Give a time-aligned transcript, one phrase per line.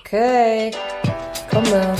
[0.00, 0.72] Okay,
[1.50, 1.96] komme.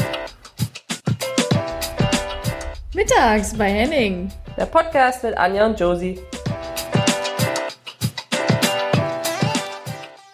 [2.92, 4.32] Mittags bei Henning.
[4.56, 6.20] Der Podcast mit Anja und Josie.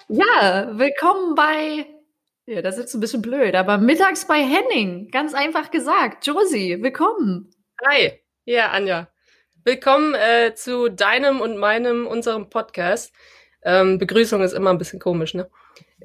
[0.09, 1.85] Ja, willkommen bei.
[2.47, 5.11] Ja, das ist jetzt ein bisschen blöd, aber mittags bei Henning.
[5.11, 6.27] Ganz einfach gesagt.
[6.27, 7.51] Josie, willkommen.
[7.87, 8.13] Hi,
[8.47, 9.09] ja, Anja.
[9.65, 13.13] Willkommen äh, zu deinem und meinem, unserem Podcast.
[13.63, 15.51] Ähm, Begrüßung ist immer ein bisschen komisch, ne?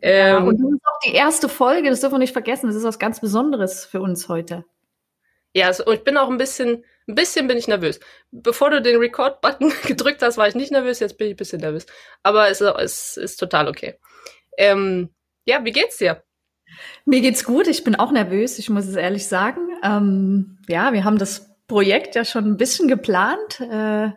[0.01, 2.67] Ähm, ja, und das ist auch die erste Folge, das dürfen wir nicht vergessen.
[2.67, 4.65] Das ist was ganz Besonderes für uns heute.
[5.53, 7.99] Ja, also, ich bin auch ein bisschen, ein bisschen bin ich nervös.
[8.31, 11.61] Bevor du den Record-Button gedrückt hast, war ich nicht nervös, jetzt bin ich ein bisschen
[11.61, 11.85] nervös.
[12.23, 13.97] Aber es, es ist total okay.
[14.57, 15.09] Ähm,
[15.45, 16.23] ja, wie geht's dir?
[17.05, 19.61] Mir geht's gut, ich bin auch nervös, ich muss es ehrlich sagen.
[19.83, 23.61] Ähm, ja, wir haben das Projekt ja schon ein bisschen geplant.
[23.61, 24.11] Äh,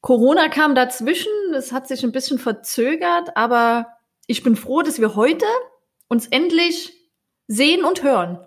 [0.00, 3.97] Corona kam dazwischen, es hat sich ein bisschen verzögert, aber
[4.28, 5.46] ich bin froh, dass wir heute
[6.06, 6.92] uns endlich
[7.48, 8.38] sehen und hören.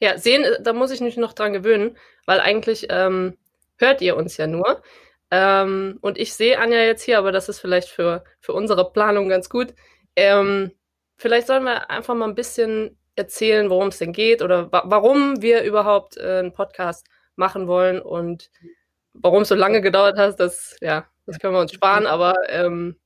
[0.00, 3.36] Ja, sehen, da muss ich mich noch dran gewöhnen, weil eigentlich ähm,
[3.76, 4.82] hört ihr uns ja nur.
[5.30, 9.28] Ähm, und ich sehe Anja jetzt hier, aber das ist vielleicht für, für unsere Planung
[9.28, 9.74] ganz gut.
[10.16, 10.72] Ähm,
[11.16, 15.42] vielleicht sollen wir einfach mal ein bisschen erzählen, worum es denn geht oder wa warum
[15.42, 17.06] wir überhaupt äh, einen Podcast
[17.36, 18.50] machen wollen und
[19.12, 22.96] warum es so lange gedauert hat, das, ja, das können wir uns sparen, aber ähm,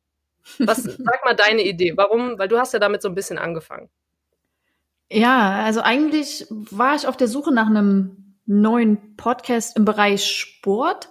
[0.59, 1.97] was, sag mal deine Idee.
[1.97, 2.39] Warum?
[2.39, 3.89] Weil du hast ja damit so ein bisschen angefangen.
[5.11, 11.11] Ja, also eigentlich war ich auf der Suche nach einem neuen Podcast im Bereich Sport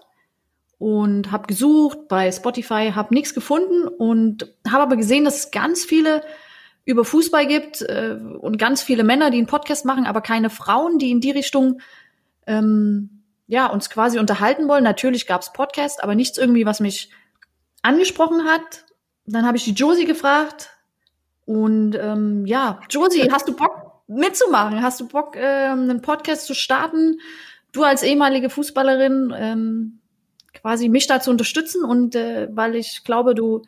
[0.78, 5.84] und habe gesucht bei Spotify, habe nichts gefunden und habe aber gesehen, dass es ganz
[5.84, 6.22] viele
[6.86, 11.00] über Fußball gibt äh, und ganz viele Männer, die einen Podcast machen, aber keine Frauen,
[11.00, 11.82] die in die Richtung
[12.46, 14.84] ähm, ja uns quasi unterhalten wollen.
[14.84, 17.12] Natürlich gab es Podcast, aber nichts irgendwie, was mich
[17.82, 18.86] angesprochen hat
[19.28, 20.72] dann habe ich die Josie gefragt.
[21.46, 24.82] Und ähm, ja, Josie, hast du Bock mitzumachen?
[24.82, 27.20] Hast du Bock, ähm, einen Podcast zu starten?
[27.72, 30.00] Du als ehemalige Fußballerin ähm,
[30.54, 33.62] quasi mich da zu unterstützen und äh, weil ich glaube, du,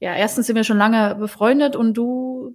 [0.00, 2.52] ja, erstens sind wir schon lange befreundet und du,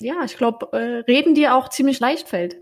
[0.00, 2.56] ja, ich glaube, äh, reden dir auch ziemlich leicht fällt.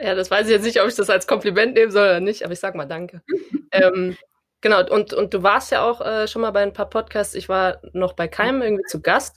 [0.00, 2.44] Ja, das weiß ich jetzt nicht, ob ich das als Kompliment nehmen soll oder nicht,
[2.44, 3.22] aber ich sag mal danke.
[3.72, 4.16] ähm,
[4.60, 7.34] Genau, und, und du warst ja auch äh, schon mal bei ein paar Podcasts.
[7.34, 9.36] Ich war noch bei keinem irgendwie zu Gast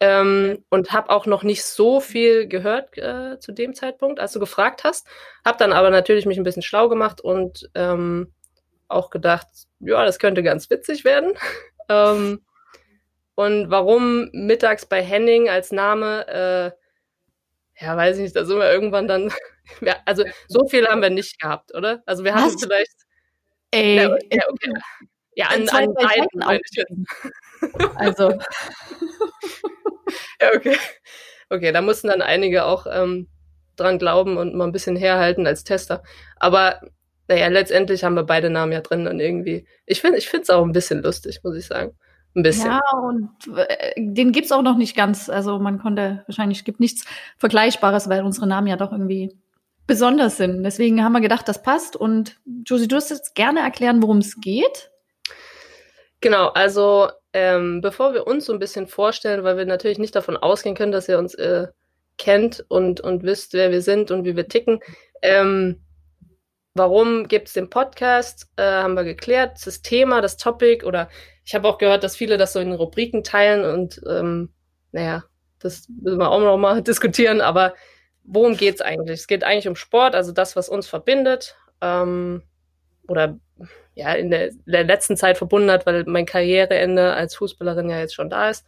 [0.00, 4.40] ähm, und habe auch noch nicht so viel gehört äh, zu dem Zeitpunkt, als du
[4.40, 5.06] gefragt hast.
[5.44, 8.32] Hab dann aber natürlich mich ein bisschen schlau gemacht und ähm,
[8.88, 9.46] auch gedacht,
[9.80, 11.34] ja, das könnte ganz witzig werden.
[11.88, 12.40] ähm,
[13.34, 16.26] und warum mittags bei Henning als Name,
[17.78, 19.32] äh, ja, weiß ich nicht, da sind wir irgendwann dann,
[19.82, 22.02] ja, also so viel haben wir nicht gehabt, oder?
[22.06, 23.01] Also wir hatten vielleicht
[23.72, 24.72] Ey, ja, okay, okay.
[25.34, 26.42] ja an, an beiden
[27.96, 28.30] Also.
[30.40, 30.76] ja, okay.
[31.48, 33.28] Okay, da mussten dann einige auch ähm,
[33.76, 36.02] dran glauben und mal ein bisschen herhalten als Tester.
[36.36, 36.80] Aber
[37.28, 39.66] naja, letztendlich haben wir beide Namen ja drin und irgendwie.
[39.86, 41.96] Ich finde, ich finde es auch ein bisschen lustig, muss ich sagen.
[42.34, 42.70] Ein bisschen.
[42.70, 45.28] Ja, und äh, den gibt's auch noch nicht ganz.
[45.28, 47.04] Also man konnte, wahrscheinlich gibt nichts
[47.38, 49.36] Vergleichbares, weil unsere Namen ja doch irgendwie
[49.86, 50.62] besonders sind.
[50.62, 51.96] Deswegen haben wir gedacht, das passt.
[51.96, 54.90] Und Josie, du wirst jetzt gerne erklären, worum es geht.
[56.20, 60.36] Genau, also ähm, bevor wir uns so ein bisschen vorstellen, weil wir natürlich nicht davon
[60.36, 61.66] ausgehen können, dass ihr uns äh,
[62.16, 64.80] kennt und, und wisst, wer wir sind und wie wir ticken.
[65.20, 65.82] Ähm,
[66.74, 68.48] warum gibt es den Podcast?
[68.56, 69.58] Äh, haben wir geklärt.
[69.64, 71.08] Das Thema, das Topic oder
[71.44, 74.52] ich habe auch gehört, dass viele das so in Rubriken teilen und ähm,
[74.92, 75.24] naja,
[75.58, 77.74] das müssen wir auch noch mal diskutieren, aber
[78.24, 79.20] worum geht es eigentlich?
[79.20, 81.56] Es geht eigentlich um Sport, also das, was uns verbindet.
[81.80, 82.42] Ähm,
[83.08, 83.38] oder
[83.94, 88.14] ja, in der, der, letzten Zeit verbunden hat, weil mein Karriereende als Fußballerin ja jetzt
[88.14, 88.64] schon da ist.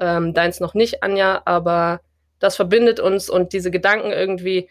[0.00, 2.00] Ähm, deins noch nicht, Anja, aber
[2.38, 4.68] das verbindet uns und diese Gedanken irgendwie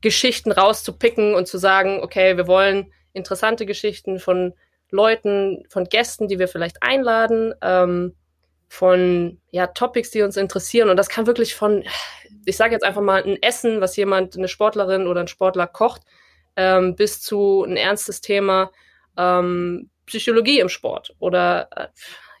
[0.00, 4.54] Geschichten rauszupicken und zu sagen, okay, wir wollen interessante Geschichten von
[4.90, 8.14] Leuten, von Gästen, die wir vielleicht einladen, ähm,
[8.68, 10.90] von ja, Topics, die uns interessieren.
[10.90, 11.84] Und das kann wirklich von,
[12.46, 16.02] ich sage jetzt einfach mal, ein Essen, was jemand, eine Sportlerin oder ein Sportler kocht,
[16.54, 18.70] ähm, bis zu ein ernstes Thema
[19.18, 21.88] ähm, Psychologie im Sport oder äh,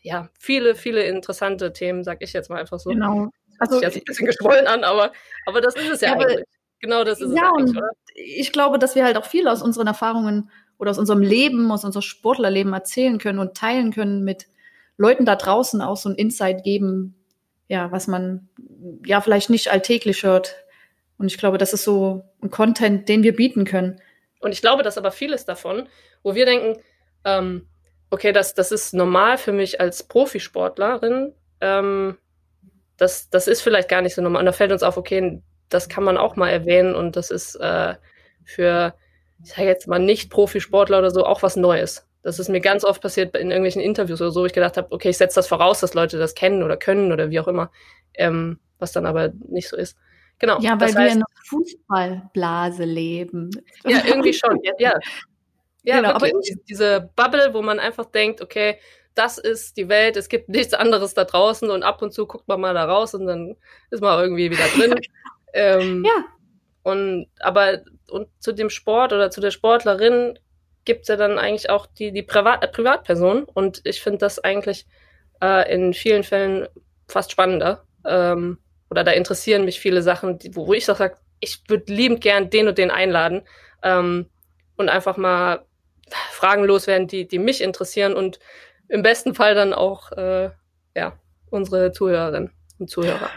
[0.02, 2.90] ja, viele, viele interessante Themen, sag ich jetzt mal einfach so.
[2.90, 3.30] Genau.
[3.58, 5.12] Also, ich ein bisschen geschwollen an, aber,
[5.46, 6.44] aber das ist es ja, ja eigentlich.
[6.78, 7.90] Genau das ist ja, es eigentlich, oder?
[8.14, 11.84] Ich glaube, dass wir halt auch viel aus unseren Erfahrungen oder aus unserem Leben, aus
[11.84, 14.46] unserem Sportlerleben erzählen können und teilen können mit
[14.98, 17.16] Leuten da draußen auch so ein Insight geben,
[17.68, 18.48] ja, was man
[19.04, 20.56] ja vielleicht nicht alltäglich hört.
[21.18, 24.00] Und ich glaube, das ist so ein Content, den wir bieten können.
[24.40, 25.88] Und ich glaube, dass aber vieles davon,
[26.22, 26.80] wo wir denken,
[27.24, 27.66] ähm,
[28.10, 32.18] okay, das, das ist normal für mich als Profisportlerin, ähm,
[32.96, 34.40] das, das ist vielleicht gar nicht so normal.
[34.40, 37.56] Und da fällt uns auf, okay, das kann man auch mal erwähnen und das ist
[37.56, 37.94] äh,
[38.44, 38.94] für,
[39.42, 42.06] ich sage jetzt mal, nicht Profisportler oder so auch was Neues.
[42.26, 44.90] Das ist mir ganz oft passiert in irgendwelchen Interviews oder so, wo ich gedacht habe,
[44.90, 47.70] okay, ich setze das voraus, dass Leute das kennen oder können oder wie auch immer,
[48.14, 49.96] ähm, was dann aber nicht so ist.
[50.40, 50.58] Genau.
[50.58, 53.50] Ja, weil wir in einer Fußballblase leben.
[53.84, 54.58] Ja, irgendwie schon.
[54.64, 54.94] Ja, ja.
[55.84, 56.52] ja genau, wirklich.
[56.52, 58.80] aber diese Bubble, wo man einfach denkt, okay,
[59.14, 62.48] das ist die Welt, es gibt nichts anderes da draußen und ab und zu guckt
[62.48, 63.54] man mal da raus und dann
[63.92, 64.98] ist man irgendwie wieder drin.
[65.54, 66.24] ähm, ja.
[66.82, 70.40] Und aber und zu dem Sport oder zu der Sportlerin
[70.86, 74.38] gibt es ja dann eigentlich auch die, die Privat äh, Privatperson und ich finde das
[74.42, 74.86] eigentlich
[75.42, 76.66] äh, in vielen Fällen
[77.06, 77.84] fast spannender.
[78.06, 82.48] Ähm, oder da interessieren mich viele Sachen, die, wo ich sage, ich würde liebend gern
[82.48, 83.42] den und den einladen
[83.82, 84.30] ähm,
[84.76, 85.66] und einfach mal
[86.30, 88.38] Fragen loswerden, die, die mich interessieren und
[88.88, 90.50] im besten Fall dann auch äh,
[90.94, 91.18] ja,
[91.50, 93.30] unsere Zuhörerinnen und Zuhörer.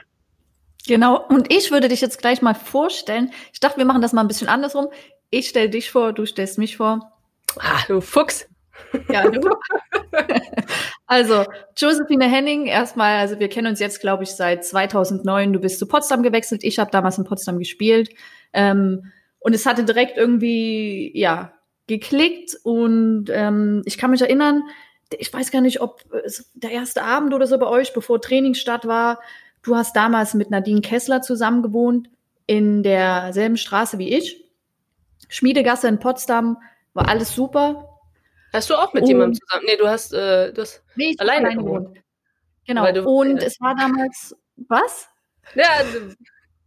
[0.87, 3.31] Genau, und ich würde dich jetzt gleich mal vorstellen.
[3.51, 4.89] Ich dachte, wir machen das mal ein bisschen andersrum.
[5.31, 7.18] Ich stelle dich vor, du stellst mich vor.
[7.57, 8.47] Ah, du Fuchs.
[9.09, 9.41] Ja, du.
[11.07, 15.53] also, Josephine Henning, erstmal, also wir kennen uns jetzt, glaube ich, seit 2009.
[15.53, 16.63] Du bist zu Potsdam gewechselt.
[16.63, 18.09] Ich habe damals in Potsdam gespielt.
[18.53, 21.53] Ähm, und es hatte direkt irgendwie, ja,
[21.87, 22.57] geklickt.
[22.63, 24.63] Und ähm, ich kann mich erinnern,
[25.17, 28.87] ich weiß gar nicht, ob es der erste Abend oder so bei euch, bevor Trainingsstart
[28.87, 29.19] war,
[29.63, 32.09] du hast damals mit Nadine Kessler zusammen gewohnt,
[32.45, 34.43] in derselben Straße wie ich.
[35.27, 36.57] Schmiedegasse in Potsdam,
[36.93, 37.99] war alles super.
[38.53, 39.65] Hast du auch mit und, jemandem zusammen?
[39.65, 41.85] Nee, du hast, äh, du hast nee, alleine allein gewohnt.
[41.87, 42.05] gewohnt.
[42.65, 42.91] Genau.
[42.91, 44.35] Du, und äh, es war damals,
[44.67, 45.09] was?
[45.55, 45.99] Ja, also,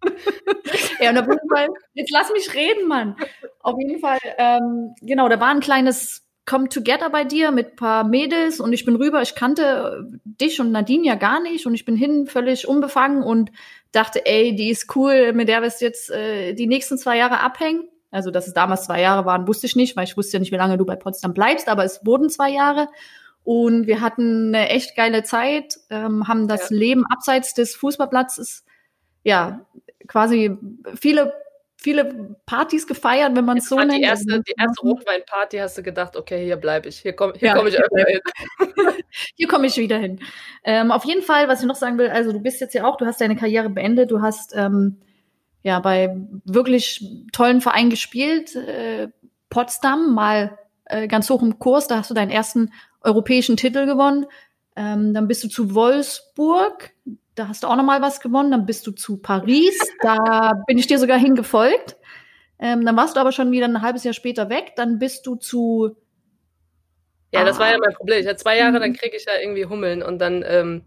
[1.01, 3.17] ja, und auf jeden Fall, jetzt lass mich reden, Mann.
[3.61, 8.03] Auf jeden Fall, ähm, genau, da war ein kleines Come Together bei dir mit paar
[8.03, 9.23] Mädels und ich bin rüber.
[9.23, 13.53] Ich kannte dich und Nadine ja gar nicht und ich bin hin völlig unbefangen und
[13.93, 17.41] dachte, ey, die ist cool, mit der wirst du jetzt äh, die nächsten zwei Jahre
[17.41, 17.89] abhängen.
[18.13, 20.53] Also, dass es damals zwei Jahre waren, wusste ich nicht, weil ich wusste ja nicht,
[20.53, 22.89] wie lange du bei Potsdam bleibst, aber es wurden zwei Jahre.
[23.43, 26.77] Und wir hatten eine echt geile Zeit, ähm, haben das ja.
[26.77, 28.65] Leben abseits des Fußballplatzes,
[29.25, 29.67] ja,
[30.07, 30.57] quasi
[30.95, 31.33] viele
[31.83, 33.93] viele Partys gefeiert, wenn man es so nennt.
[33.93, 37.49] Die erste, die erste Rotweinparty hast du gedacht, okay, hier bleibe ich, hier komme hier
[37.49, 38.21] ja, komm ich öfter hin.
[39.35, 40.21] hier komme ich wieder hin.
[40.65, 42.97] Ähm, auf jeden Fall, was ich noch sagen will, also du bist jetzt ja auch,
[42.97, 44.99] du hast deine Karriere beendet, du hast ähm,
[45.63, 49.09] ja bei wirklich tollen Vereinen gespielt, äh,
[49.51, 54.27] Potsdam mal äh, ganz hoch im Kurs, da hast du deinen ersten europäischen Titel gewonnen.
[54.75, 56.91] Ähm, dann bist du zu Wolfsburg,
[57.35, 58.51] da hast du auch noch mal was gewonnen.
[58.51, 61.97] Dann bist du zu Paris, da bin ich dir sogar hingefolgt.
[62.59, 64.73] Ähm, dann warst du aber schon wieder ein halbes Jahr später weg.
[64.77, 65.97] Dann bist du zu
[67.33, 68.21] ja, das war ja mein Problem.
[68.21, 68.97] Ich hatte zwei Jahre, dann mhm.
[68.97, 70.85] kriege ich ja irgendwie Hummeln und dann, ähm,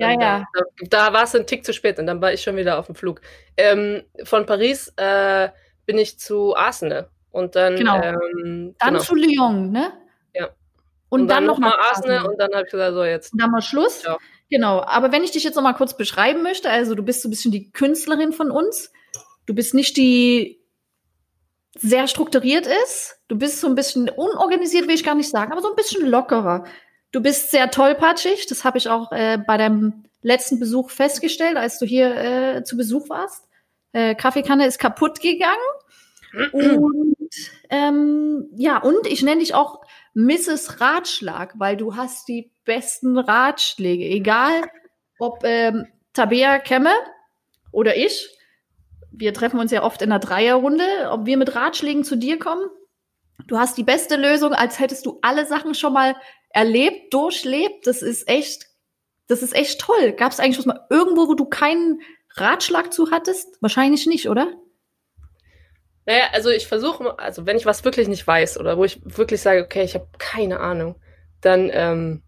[0.00, 0.44] ja, ja.
[0.54, 2.86] Da, da war es ein Tick zu spät und dann war ich schon wieder auf
[2.86, 3.20] dem Flug.
[3.56, 5.48] Ähm, von Paris äh,
[5.86, 8.00] bin ich zu Arsenal und dann genau.
[8.00, 9.00] Ähm, dann genau.
[9.00, 9.92] zu Lyon, ne?
[10.34, 10.48] Ja.
[11.08, 13.32] Und, und dann, dann noch mal Arsenal, Arsenal und dann habe ich gesagt, so jetzt.
[13.32, 14.02] Und dann mal Schluss.
[14.04, 14.16] Ja.
[14.50, 17.28] Genau, aber wenn ich dich jetzt noch mal kurz beschreiben möchte, also du bist so
[17.28, 18.92] ein bisschen die Künstlerin von uns.
[19.46, 20.60] Du bist nicht die
[21.78, 23.20] sehr strukturiert ist.
[23.28, 26.06] Du bist so ein bisschen unorganisiert, will ich gar nicht sagen, aber so ein bisschen
[26.06, 26.64] lockerer.
[27.12, 28.46] Du bist sehr tollpatschig.
[28.46, 32.76] Das habe ich auch äh, bei deinem letzten Besuch festgestellt, als du hier äh, zu
[32.76, 33.48] Besuch warst.
[33.92, 35.56] Äh, Kaffeekanne ist kaputt gegangen.
[36.52, 37.30] und
[37.70, 39.80] ähm, ja, und ich nenne dich auch
[40.14, 40.80] Mrs.
[40.80, 44.04] Ratschlag, weil du hast die besten Ratschläge.
[44.04, 44.62] Egal,
[45.18, 46.90] ob ähm, Tabea käme
[47.72, 48.36] oder ich.
[49.12, 50.84] Wir treffen uns ja oft in einer Dreierrunde.
[51.10, 52.64] Ob wir mit Ratschlägen zu dir kommen.
[53.46, 56.14] Du hast die beste Lösung, als hättest du alle Sachen schon mal
[56.50, 57.86] erlebt, durchlebt.
[57.86, 58.66] Das ist echt,
[59.28, 60.12] das ist echt toll.
[60.12, 62.00] Gab es eigentlich was mal irgendwo, wo du keinen
[62.34, 63.56] Ratschlag zu hattest?
[63.60, 64.52] Wahrscheinlich nicht, oder?
[66.06, 69.40] Naja, also ich versuche, also wenn ich was wirklich nicht weiß oder wo ich wirklich
[69.40, 70.96] sage, okay, ich habe keine Ahnung,
[71.40, 72.22] dann, ähm,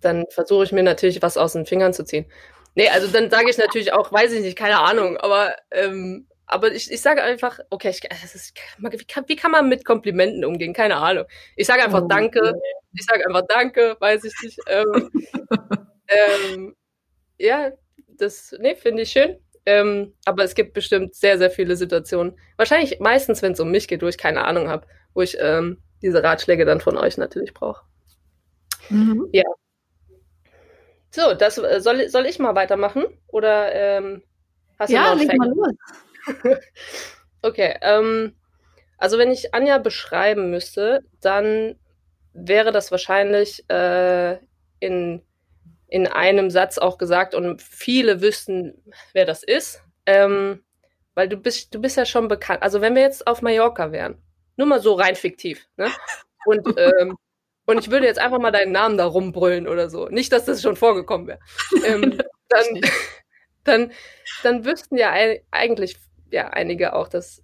[0.00, 2.26] dann versuche ich mir natürlich was aus den Fingern zu ziehen.
[2.74, 6.72] Nee, also dann sage ich natürlich auch, weiß ich nicht, keine Ahnung, aber, ähm, aber
[6.72, 10.72] ich, ich sage einfach, okay, ich, ist, wie, kann, wie kann man mit Komplimenten umgehen?
[10.72, 11.26] Keine Ahnung.
[11.56, 12.54] Ich sage einfach oh, Danke,
[12.94, 14.58] ich sage einfach Danke, weiß ich nicht.
[14.66, 15.10] Ähm,
[16.08, 16.76] ähm,
[17.38, 17.70] ja,
[18.16, 19.38] das, nee, finde ich schön.
[19.66, 22.38] Ähm, aber es gibt bestimmt sehr, sehr viele Situationen.
[22.56, 25.82] Wahrscheinlich meistens, wenn es um mich geht, wo ich keine Ahnung habe, wo ich ähm,
[26.00, 27.84] diese Ratschläge dann von euch natürlich brauche.
[28.88, 29.28] Mhm.
[29.32, 29.44] Ja.
[31.10, 33.04] So, das äh, soll, soll ich mal weitermachen?
[33.26, 34.22] Oder ähm,
[34.78, 35.74] hast du ja, leg mal los.
[37.42, 38.34] okay, ähm,
[38.98, 41.76] also wenn ich Anja beschreiben müsste, dann
[42.32, 44.38] wäre das wahrscheinlich äh,
[44.80, 45.22] in
[45.88, 48.74] in einem Satz auch gesagt und viele wüssten,
[49.14, 49.82] wer das ist.
[50.06, 50.62] Ähm,
[51.14, 52.62] weil du bist, du bist ja schon bekannt.
[52.62, 54.22] Also wenn wir jetzt auf Mallorca wären,
[54.56, 55.90] nur mal so rein fiktiv, ne?
[56.46, 57.16] Und, ähm,
[57.66, 60.08] und ich würde jetzt einfach mal deinen Namen da rumbrüllen oder so.
[60.08, 61.40] Nicht, dass das schon vorgekommen wäre.
[61.84, 62.80] Ähm, dann,
[63.64, 63.92] dann,
[64.42, 65.12] dann wüssten ja
[65.50, 65.96] eigentlich
[66.30, 67.42] ja einige auch, dass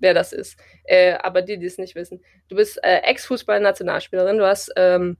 [0.00, 0.58] wer das ist.
[0.84, 2.24] Äh, aber die, die es nicht wissen.
[2.48, 4.38] Du bist äh, Ex-Fußball-Nationalspielerin.
[4.38, 5.18] Du hast ähm,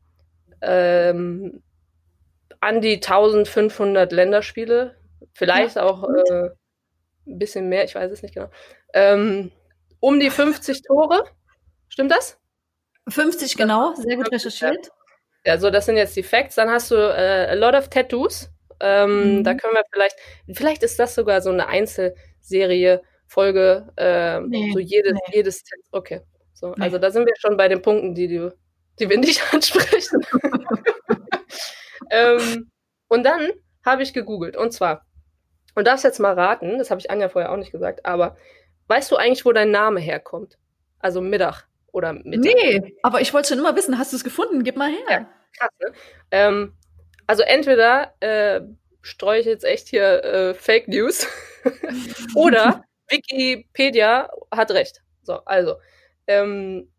[0.63, 1.63] ähm,
[2.61, 4.97] an die 1500 Länderspiele.
[5.33, 5.83] Vielleicht ja.
[5.83, 6.51] auch äh,
[7.27, 8.51] ein bisschen mehr, ich weiß es nicht genau.
[8.95, 9.53] Ähm,
[10.01, 11.25] um die 50 Tore.
[11.89, 12.39] Stimmt das?
[13.09, 14.91] 50 genau, sehr gut recherchiert.
[15.45, 16.55] Ja, so das sind jetzt die Facts.
[16.55, 18.51] Dann hast du äh, a lot of tattoos.
[18.81, 19.45] Ähm, mhm.
[19.45, 20.17] Da können wir vielleicht,
[20.53, 21.69] vielleicht ist das sogar so eine
[22.41, 25.35] Einzelserie, Folge, äh, nee, so jedes, nee.
[25.35, 26.21] jedes, okay.
[26.53, 26.85] So, nee.
[26.85, 28.49] also da sind wir schon bei den Punkten, die, die,
[28.99, 30.21] die wir nicht ansprechen.
[32.11, 32.71] ähm,
[33.09, 33.51] und dann
[33.85, 35.07] habe ich gegoogelt und zwar,
[35.75, 38.37] und darfst jetzt mal raten, das habe ich Anja vorher auch nicht gesagt, aber
[38.89, 40.59] weißt du eigentlich, wo dein Name herkommt?
[40.99, 42.55] Also Mittag oder Mittag?
[42.55, 44.65] Nee, aber ich wollte schon immer wissen, hast du es gefunden?
[44.65, 45.07] Gib mal her.
[45.09, 45.93] Ja, krass, ne?
[46.33, 46.75] Ähm,
[47.27, 48.61] also entweder äh,
[49.03, 51.27] streue ich jetzt echt hier äh, Fake News
[52.35, 55.03] oder Wikipedia hat recht.
[55.23, 55.77] So, also,
[56.27, 56.91] ähm,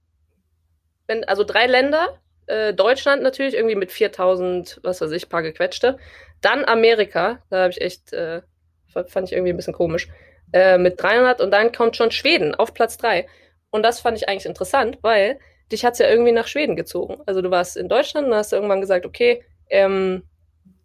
[1.07, 5.97] wenn, also drei Länder, äh, Deutschland natürlich irgendwie mit 4000, was weiß ich, paar gequetschte.
[6.41, 8.41] Dann Amerika, da habe ich echt, äh,
[8.87, 10.09] fand ich irgendwie ein bisschen komisch,
[10.53, 13.27] äh, mit 300 und dann kommt schon Schweden auf Platz 3.
[13.69, 15.39] Und das fand ich eigentlich interessant, weil
[15.71, 17.21] dich hat's ja irgendwie nach Schweden gezogen.
[17.25, 20.23] Also du warst in Deutschland und hast irgendwann gesagt, okay, ähm,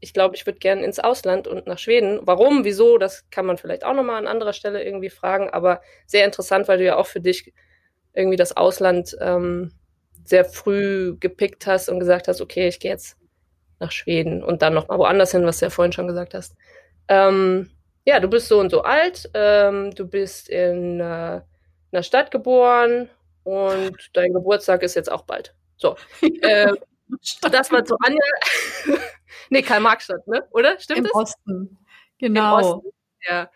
[0.00, 2.20] ich glaube, ich würde gerne ins Ausland und nach Schweden.
[2.22, 6.24] Warum, wieso, das kann man vielleicht auch nochmal an anderer Stelle irgendwie fragen, aber sehr
[6.24, 7.52] interessant, weil du ja auch für dich
[8.12, 9.72] irgendwie das Ausland ähm,
[10.24, 13.16] sehr früh gepickt hast und gesagt hast, okay, ich gehe jetzt
[13.78, 16.54] nach Schweden und dann nochmal woanders hin, was du ja vorhin schon gesagt hast.
[17.08, 17.70] Ähm,
[18.04, 21.40] ja, du bist so und so alt, ähm, du bist in äh,
[21.92, 23.08] einer Stadt geboren
[23.44, 25.54] und dein Geburtstag ist jetzt auch bald.
[25.76, 25.96] So.
[26.42, 26.72] äh,
[27.50, 28.20] das war zu Anja.
[29.50, 30.46] nee, Karl-Marx-Stadt, ne?
[30.50, 30.78] Oder?
[30.78, 31.14] Stimmt Im das?
[31.14, 31.78] Osten.
[32.18, 32.58] Genau.
[32.58, 32.88] Im Osten.
[33.28, 33.50] Ja.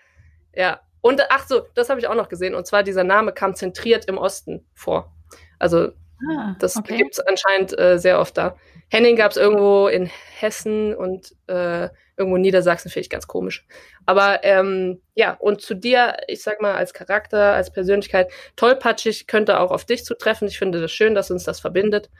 [0.55, 0.81] Ja.
[1.01, 2.55] Und ach so, das habe ich auch noch gesehen.
[2.55, 5.13] Und zwar dieser Name kam zentriert im Osten vor.
[5.59, 5.93] Also
[6.31, 6.97] ah, das okay.
[6.99, 8.57] gibt es anscheinend äh, sehr oft da.
[8.89, 13.67] Henning gab es irgendwo in Hessen und äh, irgendwo in Niedersachsen, finde ich ganz komisch.
[14.05, 19.61] Aber ähm, ja, und zu dir, ich sag mal, als Charakter, als Persönlichkeit, tollpatschig könnte
[19.61, 20.49] auch auf dich zutreffen.
[20.49, 22.11] Ich finde das schön, dass uns das verbindet.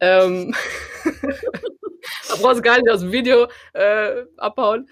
[0.00, 0.54] Ähm,
[2.28, 4.88] da brauchst du gar nicht aus dem Video äh, abhauen.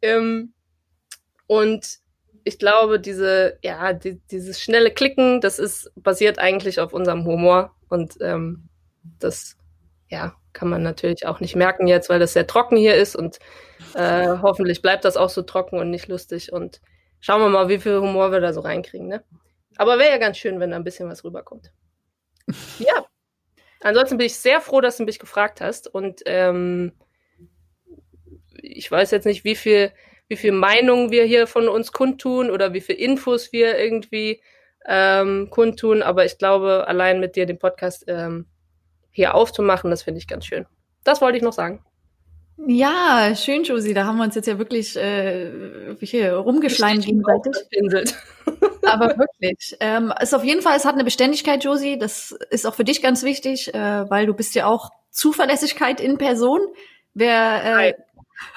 [0.00, 0.52] Ähm,
[1.46, 1.98] und
[2.44, 7.74] ich glaube, diese, ja, die, dieses schnelle Klicken, das ist basiert eigentlich auf unserem Humor.
[7.88, 8.68] Und ähm,
[9.18, 9.56] das,
[10.08, 13.38] ja, kann man natürlich auch nicht merken jetzt, weil das sehr trocken hier ist und
[13.94, 16.52] äh, hoffentlich bleibt das auch so trocken und nicht lustig.
[16.52, 16.80] Und
[17.20, 19.24] schauen wir mal, wie viel Humor wir da so reinkriegen, ne?
[19.76, 21.72] Aber wäre ja ganz schön, wenn da ein bisschen was rüberkommt.
[22.78, 23.06] Ja,
[23.82, 25.92] Ansonsten bin ich sehr froh, dass du mich gefragt hast.
[25.92, 26.92] Und ähm,
[28.60, 29.92] ich weiß jetzt nicht, wie viel,
[30.28, 34.40] wie viel Meinung wir hier von uns kundtun oder wie viel Infos wir irgendwie
[34.86, 36.02] ähm, kundtun.
[36.02, 38.46] Aber ich glaube, allein mit dir den Podcast ähm,
[39.10, 40.66] hier aufzumachen, das finde ich ganz schön.
[41.04, 41.84] Das wollte ich noch sagen.
[42.66, 43.94] Ja, schön, Josie.
[43.94, 48.14] Da haben wir uns jetzt ja wirklich äh, hier rumgeschleimt gegenseitig.
[48.86, 49.76] Aber wirklich.
[49.80, 51.98] Ähm, ist auf jeden Fall, es hat eine Beständigkeit, Josie.
[51.98, 56.18] Das ist auch für dich ganz wichtig, äh, weil du bist ja auch Zuverlässigkeit in
[56.18, 56.60] Person.
[57.14, 57.94] Wer äh, frei.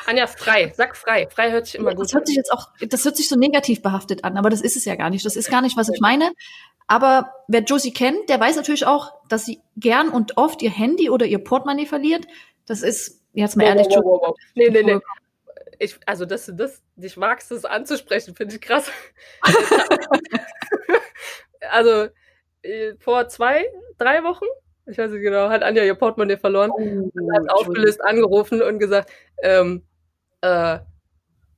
[0.07, 0.73] Anja, frei.
[0.75, 1.27] Sag frei.
[1.29, 2.05] Frei hört sich immer das gut an.
[2.05, 4.75] Das hört sich jetzt auch, das hört sich so negativ behaftet an, aber das ist
[4.75, 5.25] es ja gar nicht.
[5.25, 6.31] Das ist gar nicht, was ich meine.
[6.87, 11.09] Aber wer Josie kennt, der weiß natürlich auch, dass sie gern und oft ihr Handy
[11.09, 12.25] oder ihr Portemonnaie verliert.
[12.67, 13.87] Das ist Jetzt mal wow, ehrlich.
[13.87, 14.35] Wow, wow, wow.
[14.55, 14.99] Nee, nee, nee.
[15.77, 18.89] Ich, also, dass du das dich magst, das anzusprechen, finde ich krass.
[21.69, 22.07] also,
[22.63, 23.65] äh, vor zwei,
[23.97, 24.45] drei Wochen,
[24.85, 29.11] ich weiß nicht genau, hat Anja ihr Portemonnaie verloren oh, hat aufgelöst angerufen und gesagt,
[29.43, 29.83] ähm,
[30.41, 30.79] äh,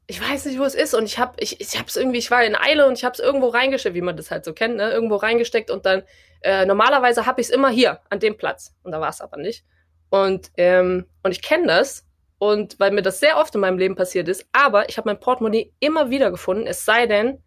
[0.07, 2.31] ich weiß nicht, wo es ist und ich habe ich, ich habe es irgendwie, ich
[2.31, 4.77] war in Eile und ich habe es irgendwo reingesteckt, wie man das halt so kennt,
[4.77, 4.89] ne?
[4.89, 6.03] irgendwo reingesteckt und dann
[6.41, 9.37] äh, normalerweise habe ich es immer hier an dem Platz und da war es aber
[9.37, 9.65] nicht.
[10.09, 12.05] Und, ähm, und ich kenne das.
[12.39, 15.19] Und weil mir das sehr oft in meinem Leben passiert ist, aber ich habe mein
[15.19, 17.41] Portemonnaie immer wieder gefunden, es sei denn,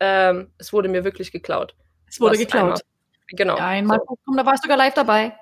[0.00, 1.74] ähm, es wurde mir wirklich geklaut.
[2.06, 2.62] Es wurde geklaut.
[2.62, 2.80] Einmal.
[3.28, 3.56] Genau.
[3.56, 4.36] Ja, einmal so.
[4.36, 5.34] da warst du sogar live dabei.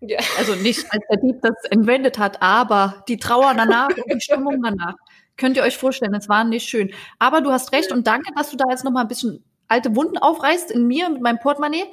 [0.00, 0.18] Ja.
[0.38, 4.62] Also nicht, als der Dieb das entwendet hat, aber die Trauer danach und die Stimmung
[4.62, 4.94] danach.
[5.36, 6.92] Könnt ihr euch vorstellen, es war nicht schön.
[7.18, 9.94] Aber du hast recht und danke, dass du da jetzt noch mal ein bisschen alte
[9.94, 11.84] Wunden aufreißt in mir mit meinem Portemonnaie.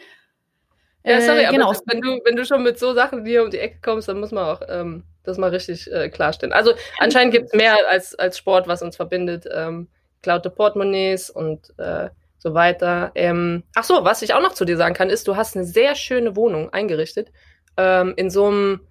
[1.05, 1.69] Ja, sorry, äh, genau.
[1.69, 4.19] aber wenn du, wenn du schon mit so Sachen hier um die Ecke kommst, dann
[4.19, 6.51] muss man auch ähm, das mal richtig äh, klarstellen.
[6.51, 9.45] Also anscheinend gibt es mehr als, als Sport, was uns verbindet.
[9.51, 9.88] Ähm,
[10.24, 12.09] klaute Portemonnaies und äh,
[12.39, 13.12] so weiter.
[13.13, 15.65] Ähm, ach so, was ich auch noch zu dir sagen kann, ist, du hast eine
[15.65, 17.31] sehr schöne Wohnung eingerichtet.
[17.77, 18.81] Ähm, in so einem,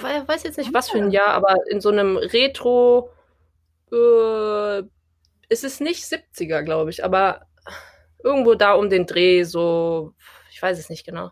[0.00, 3.10] weiß jetzt nicht was für ein Jahr, aber in so einem Retro,
[3.92, 4.82] äh,
[5.50, 7.46] es ist nicht 70er, glaube ich, aber
[8.22, 10.14] irgendwo da um den Dreh, so,
[10.64, 11.30] weiß es nicht genau.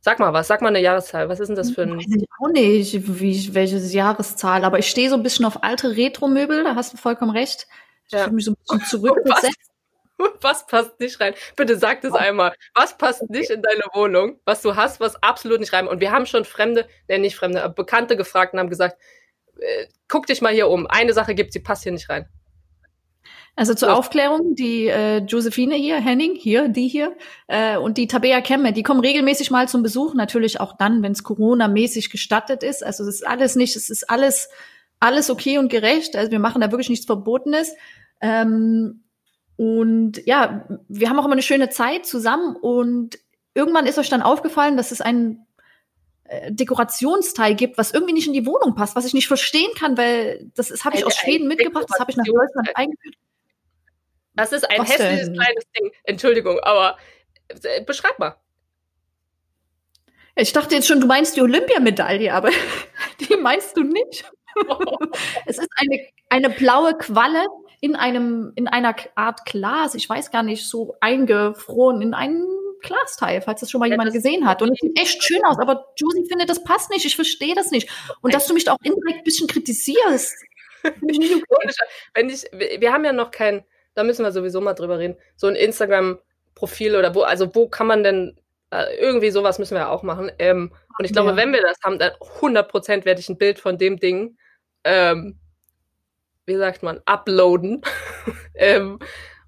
[0.00, 1.28] Sag mal was, sag mal eine Jahreszahl.
[1.28, 1.96] Was ist denn das für ein.
[1.96, 5.96] Weiß ich auch nicht, wie, welche Jahreszahl, aber ich stehe so ein bisschen auf alte
[5.96, 7.66] Retro-Möbel, da hast du vollkommen recht.
[8.06, 8.24] Ich ja.
[8.24, 9.56] fühle mich so ein bisschen zurückgesetzt.
[10.40, 11.34] Was passt nicht rein?
[11.56, 12.54] Bitte sag das einmal.
[12.74, 15.88] Was passt nicht in deine Wohnung, was du hast, was absolut nicht rein?
[15.88, 18.98] Und wir haben schon Fremde, nee, nicht Fremde, aber Bekannte gefragt und haben gesagt,
[19.58, 20.86] äh, guck dich mal hier um.
[20.86, 22.28] Eine Sache gibt, sie passt hier nicht rein.
[23.56, 23.94] Also zur so.
[23.94, 28.82] Aufklärung, die äh, Josephine hier, Henning hier, die hier äh, und die Tabea Kemme, die
[28.82, 32.84] kommen regelmäßig mal zum Besuch, natürlich auch dann, wenn es Corona-mäßig gestattet ist.
[32.84, 34.50] Also es ist alles nicht, es ist alles
[35.00, 36.16] alles okay und gerecht.
[36.16, 37.74] Also wir machen da wirklich nichts Verbotenes.
[38.20, 39.02] Ähm,
[39.56, 43.18] und ja, wir haben auch immer eine schöne Zeit zusammen und
[43.54, 45.46] irgendwann ist euch dann aufgefallen, dass es ein
[46.24, 49.96] äh, Dekorationsteil gibt, was irgendwie nicht in die Wohnung passt, was ich nicht verstehen kann,
[49.96, 53.16] weil das, das habe ich aus Schweden mitgebracht, das habe ich nach Deutschland eingeführt.
[54.36, 55.34] Das ist ein was hässliches denn?
[55.34, 55.90] kleines Ding.
[56.04, 56.98] Entschuldigung, aber
[57.48, 58.36] äh, beschreib mal.
[60.36, 62.50] Ich dachte jetzt schon, du meinst die Olympiamedaille, aber
[63.20, 64.24] die meinst du nicht.
[65.46, 67.46] es ist eine, eine blaue Qualle
[67.80, 72.46] in einem, in einer Art Glas, ich weiß gar nicht, so eingefroren in einem
[72.82, 74.62] Glasteil, falls das schon mal ja, jemand gesehen hat.
[74.62, 77.70] Und es sieht echt schön aus, aber Josie findet, das passt nicht, ich verstehe das
[77.70, 77.88] nicht.
[78.20, 80.36] Und dass du mich da auch indirekt ein bisschen kritisierst.
[82.14, 83.64] Wenn ich, wir haben ja noch kein,
[83.96, 87.88] da müssen wir sowieso mal drüber reden, so ein Instagram-Profil oder wo, also wo kann
[87.88, 88.38] man denn,
[88.70, 90.30] äh, irgendwie sowas müssen wir ja auch machen.
[90.38, 91.36] Ähm, und ich glaube, ja.
[91.36, 94.36] wenn wir das haben, dann 100% werde ich ein Bild von dem Ding
[94.86, 95.38] ähm,
[96.46, 97.82] wie sagt man, uploaden.
[98.54, 98.98] ähm,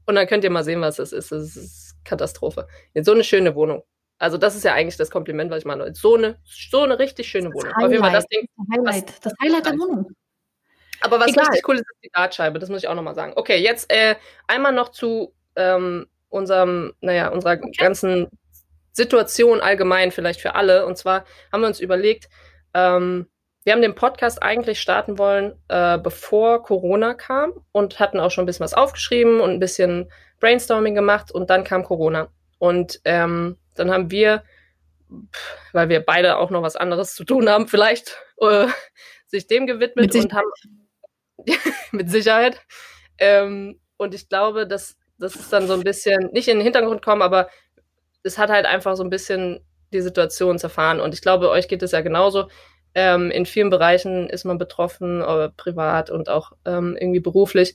[0.04, 1.32] und dann könnt ihr mal sehen, was das ist.
[1.32, 2.66] Das ist Katastrophe.
[2.92, 3.82] In so eine schöne Wohnung.
[4.18, 5.94] Also das ist ja eigentlich das Kompliment, was ich meine.
[5.94, 7.72] So eine, so eine richtig schöne Wohnung.
[7.80, 8.48] Jeden Fall das Ding.
[8.56, 10.10] Das Highlight, das Highlight der Wohnung.
[11.00, 11.46] Aber was Egal.
[11.46, 12.58] richtig cool ist, ist die Dartscheibe.
[12.58, 13.32] Das muss ich auch nochmal sagen.
[13.36, 17.70] Okay, jetzt äh, einmal noch zu ähm, unserem, naja, unserer okay.
[17.76, 18.28] ganzen
[18.92, 20.86] Situation allgemein vielleicht für alle.
[20.86, 22.28] Und zwar haben wir uns überlegt,
[22.74, 23.28] ähm,
[23.64, 28.44] wir haben den Podcast eigentlich starten wollen, äh, bevor Corona kam und hatten auch schon
[28.44, 32.28] ein bisschen was aufgeschrieben und ein bisschen Brainstorming gemacht und dann kam Corona.
[32.58, 34.42] Und ähm, dann haben wir,
[35.72, 38.68] weil wir beide auch noch was anderes zu tun haben, vielleicht äh,
[39.26, 40.48] sich dem gewidmet und haben
[41.92, 42.60] mit Sicherheit.
[43.18, 47.02] Ähm, und ich glaube, dass das ist dann so ein bisschen nicht in den Hintergrund
[47.02, 47.48] kommen, aber
[48.22, 49.60] es hat halt einfach so ein bisschen
[49.92, 51.00] die Situation zerfahren.
[51.00, 52.48] Und ich glaube, euch geht es ja genauso.
[52.94, 55.22] Ähm, in vielen Bereichen ist man betroffen,
[55.56, 57.74] privat und auch ähm, irgendwie beruflich.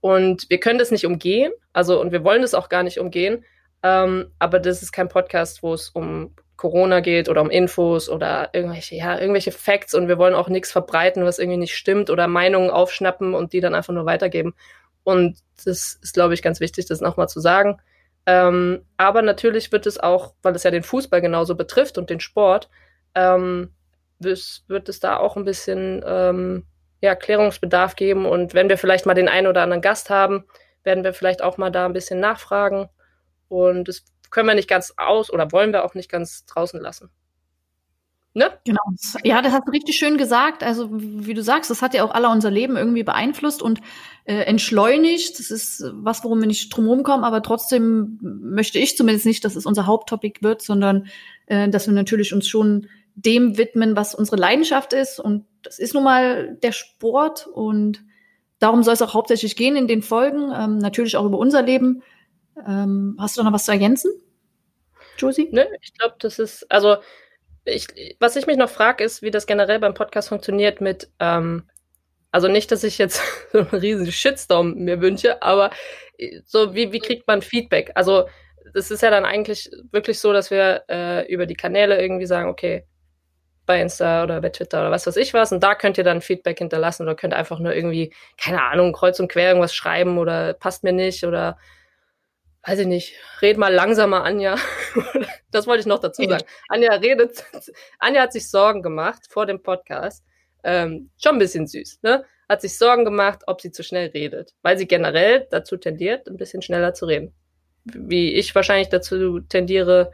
[0.00, 3.44] Und wir können das nicht umgehen, also und wir wollen das auch gar nicht umgehen.
[3.82, 8.50] Ähm, aber das ist kein Podcast, wo es um Corona geht oder um Infos oder
[8.52, 12.28] irgendwelche, ja, irgendwelche Facts und wir wollen auch nichts verbreiten, was irgendwie nicht stimmt oder
[12.28, 14.52] Meinungen aufschnappen und die dann einfach nur weitergeben.
[15.02, 17.80] Und das ist, glaube ich, ganz wichtig, das nochmal zu sagen.
[18.26, 22.20] Ähm, aber natürlich wird es auch, weil es ja den Fußball genauso betrifft und den
[22.20, 22.68] Sport,
[23.14, 23.72] ähm,
[24.18, 26.66] wird es da auch ein bisschen ähm,
[27.00, 28.26] ja, Klärungsbedarf geben.
[28.26, 30.44] Und wenn wir vielleicht mal den einen oder anderen Gast haben,
[30.84, 32.90] werden wir vielleicht auch mal da ein bisschen nachfragen.
[33.48, 37.10] Und das können wir nicht ganz aus oder wollen wir auch nicht ganz draußen lassen.
[38.32, 38.48] Ne?
[38.64, 38.80] Genau.
[39.24, 40.62] Ja, das hast du richtig schön gesagt.
[40.62, 43.80] Also, wie du sagst, das hat ja auch alle unser Leben irgendwie beeinflusst und
[44.24, 45.36] äh, entschleunigt.
[45.40, 49.56] Das ist was, worum wir nicht drum kommen, aber trotzdem möchte ich zumindest nicht, dass
[49.56, 51.08] es unser Haupttopic wird, sondern
[51.46, 55.18] äh, dass wir natürlich uns schon dem widmen, was unsere Leidenschaft ist.
[55.18, 57.48] Und das ist nun mal der Sport.
[57.48, 58.04] Und
[58.60, 60.52] darum soll es auch hauptsächlich gehen in den Folgen.
[60.54, 62.02] Ähm, natürlich auch über unser Leben.
[62.66, 64.12] Ähm, hast du noch was zu ergänzen,
[65.18, 65.48] Josie?
[65.52, 66.96] Nö, ich glaube, das ist, also
[67.64, 67.86] ich,
[68.18, 71.68] was ich mich noch frage, ist, wie das generell beim Podcast funktioniert mit, ähm,
[72.32, 75.70] also nicht, dass ich jetzt so einen riesen Shitstorm mir wünsche, aber
[76.44, 77.92] so, wie, wie kriegt man Feedback?
[77.94, 78.28] Also,
[78.74, 82.48] das ist ja dann eigentlich wirklich so, dass wir äh, über die Kanäle irgendwie sagen,
[82.48, 82.84] okay,
[83.66, 85.52] bei Insta oder bei Twitter oder was weiß ich was.
[85.52, 89.20] Und da könnt ihr dann Feedback hinterlassen oder könnt einfach nur irgendwie, keine Ahnung, kreuz
[89.20, 91.56] und quer irgendwas schreiben oder passt mir nicht oder
[92.62, 94.56] weiß ich nicht, red mal langsamer, Anja.
[95.50, 96.44] das wollte ich noch dazu sagen.
[96.68, 97.44] Anja redet,
[97.98, 100.24] Anja hat sich Sorgen gemacht vor dem Podcast.
[100.62, 102.24] Ähm, schon ein bisschen süß, ne?
[102.48, 106.36] Hat sich Sorgen gemacht, ob sie zu schnell redet, weil sie generell dazu tendiert, ein
[106.36, 107.32] bisschen schneller zu reden.
[107.84, 110.12] Wie ich wahrscheinlich dazu tendiere,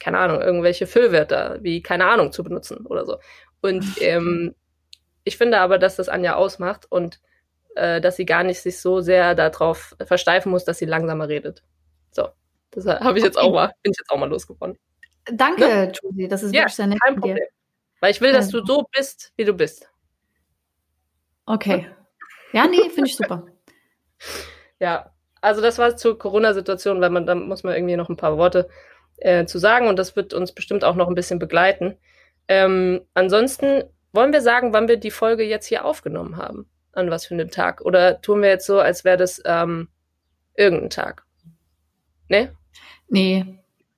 [0.00, 3.18] keine Ahnung, irgendwelche Füllwörter wie keine Ahnung zu benutzen oder so.
[3.60, 4.54] Und ähm,
[5.22, 7.20] ich finde aber, dass das Anja ausmacht und
[7.78, 11.62] äh, dass sie gar nicht sich so sehr darauf versteifen muss, dass sie langsamer redet.
[12.10, 12.28] So,
[12.70, 14.76] das habe ich jetzt auch mal, bin ich jetzt auch mal losgeworden.
[15.32, 15.92] Danke, ne?
[15.92, 17.00] Josie, das ist ja, wirklich sehr nett.
[17.02, 17.36] Kein Problem.
[17.36, 17.48] Dir.
[18.00, 19.88] Weil ich will, dass du so bist, wie du bist.
[21.46, 21.86] Okay.
[22.52, 23.46] Ja, nee, finde ich super.
[24.80, 28.38] ja, also das war zur Corona-Situation, weil man, da muss man irgendwie noch ein paar
[28.38, 28.68] Worte
[29.18, 31.96] äh, zu sagen und das wird uns bestimmt auch noch ein bisschen begleiten.
[32.48, 36.68] Ähm, ansonsten wollen wir sagen, wann wir die Folge jetzt hier aufgenommen haben?
[36.98, 37.80] An was für einem Tag?
[37.82, 39.88] Oder tun wir jetzt so, als wäre das ähm,
[40.54, 41.24] irgendein Tag?
[42.28, 42.52] Ne?
[43.08, 43.46] Nee,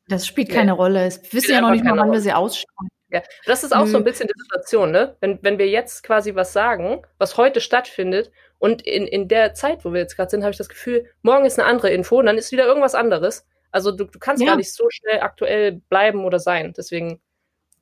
[0.08, 0.54] das spielt nee.
[0.54, 1.10] keine Rolle.
[1.10, 2.12] Wir wissen ja noch nicht mal, wann Rolle.
[2.12, 2.90] wir sie ausstrahlen.
[3.12, 3.90] Ja, das ist auch Nö.
[3.90, 5.16] so ein bisschen die Situation, ne?
[5.20, 9.84] Wenn, wenn wir jetzt quasi was sagen, was heute stattfindet und in, in der Zeit,
[9.84, 12.26] wo wir jetzt gerade sind, habe ich das Gefühl, morgen ist eine andere Info und
[12.26, 13.46] dann ist wieder irgendwas anderes.
[13.72, 14.50] Also du, du kannst ja.
[14.50, 16.72] gar nicht so schnell aktuell bleiben oder sein.
[16.76, 17.10] Deswegen.
[17.10, 17.18] Ähm,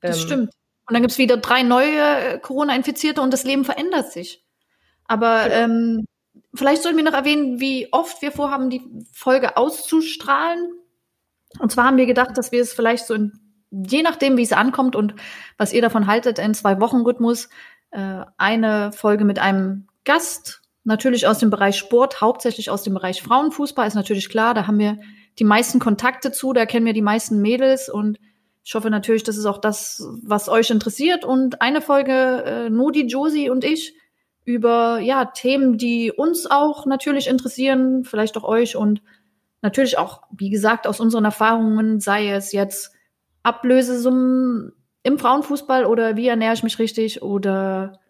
[0.00, 0.50] das stimmt.
[0.86, 4.42] Und dann gibt's wieder drei neue äh, Corona-Infizierte und das Leben verändert sich.
[5.08, 5.56] Aber genau.
[5.56, 6.04] ähm,
[6.54, 10.70] vielleicht sollten wir noch erwähnen, wie oft wir vorhaben, die Folge auszustrahlen.
[11.58, 13.32] Und zwar haben wir gedacht, dass wir es vielleicht so in,
[13.70, 15.14] je nachdem, wie es ankommt und
[15.56, 17.48] was ihr davon haltet, in zwei Wochen Rhythmus
[17.90, 23.22] äh, eine Folge mit einem Gast, natürlich aus dem Bereich Sport, hauptsächlich aus dem Bereich
[23.22, 24.54] Frauenfußball, ist natürlich klar.
[24.54, 24.98] Da haben wir
[25.38, 28.18] die meisten Kontakte zu, da kennen wir die meisten Mädels und
[28.64, 31.24] ich hoffe natürlich, das ist auch das, was euch interessiert.
[31.24, 33.94] Und eine Folge äh, Nodi, Josie und ich
[34.48, 39.02] über ja Themen, die uns auch natürlich interessieren, vielleicht auch euch und
[39.60, 42.92] natürlich auch, wie gesagt, aus unseren Erfahrungen, sei es jetzt
[43.42, 48.00] Ablösesummen im Frauenfußball oder wie ernähre ich mich richtig oder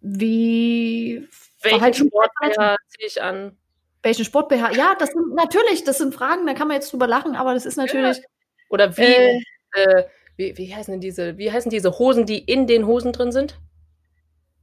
[0.00, 1.28] wie
[1.60, 3.56] welchen Sport ziehe ich an?
[4.02, 4.72] welchen Sport BH?
[4.72, 7.66] Ja, das sind natürlich, das sind Fragen, da kann man jetzt drüber lachen, aber das
[7.66, 8.16] ist natürlich.
[8.16, 8.22] Ja.
[8.70, 9.40] Oder wie, äh,
[9.72, 10.04] äh,
[10.36, 13.58] wie, wie heißen denn diese, wie heißen diese Hosen, die in den Hosen drin sind?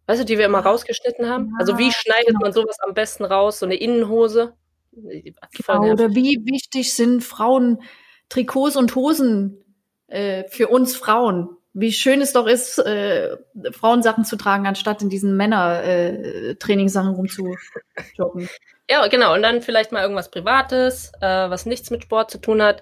[0.05, 1.47] Weißt du, die wir immer rausgeschnitten haben?
[1.51, 2.41] Ja, also wie schneidet genau.
[2.41, 3.59] man sowas am besten raus?
[3.59, 4.53] So eine Innenhose?
[4.91, 7.81] Genau, oder wie wichtig sind Frauen
[8.29, 9.63] Trikots und Hosen
[10.07, 11.49] äh, für uns Frauen?
[11.73, 13.35] Wie schön es doch ist, äh,
[13.71, 18.49] Frauensachen zu tragen, anstatt in diesen Männer-Trainingssachen äh, rumzujoggen.
[18.89, 19.33] Ja, genau.
[19.33, 22.81] Und dann vielleicht mal irgendwas Privates, äh, was nichts mit Sport zu tun hat,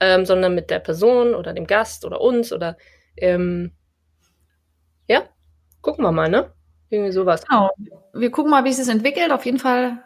[0.00, 2.78] ähm, sondern mit der Person oder dem Gast oder uns oder
[3.18, 3.72] ähm,
[5.06, 5.28] ja,
[5.82, 6.54] gucken wir mal, ne?
[6.92, 7.46] Irgendwie sowas.
[7.46, 7.70] Genau.
[8.12, 9.32] Wir gucken mal, wie es sich entwickelt.
[9.32, 10.04] Auf jeden Fall.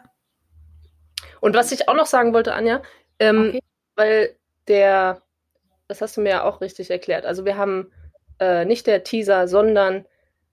[1.41, 2.81] Und was ich auch noch sagen wollte, Anja,
[3.19, 3.59] ähm, okay.
[3.95, 4.35] weil
[4.69, 5.21] der,
[5.89, 7.25] das hast du mir ja auch richtig erklärt.
[7.25, 7.91] Also wir haben
[8.39, 10.05] äh, nicht der Teaser, sondern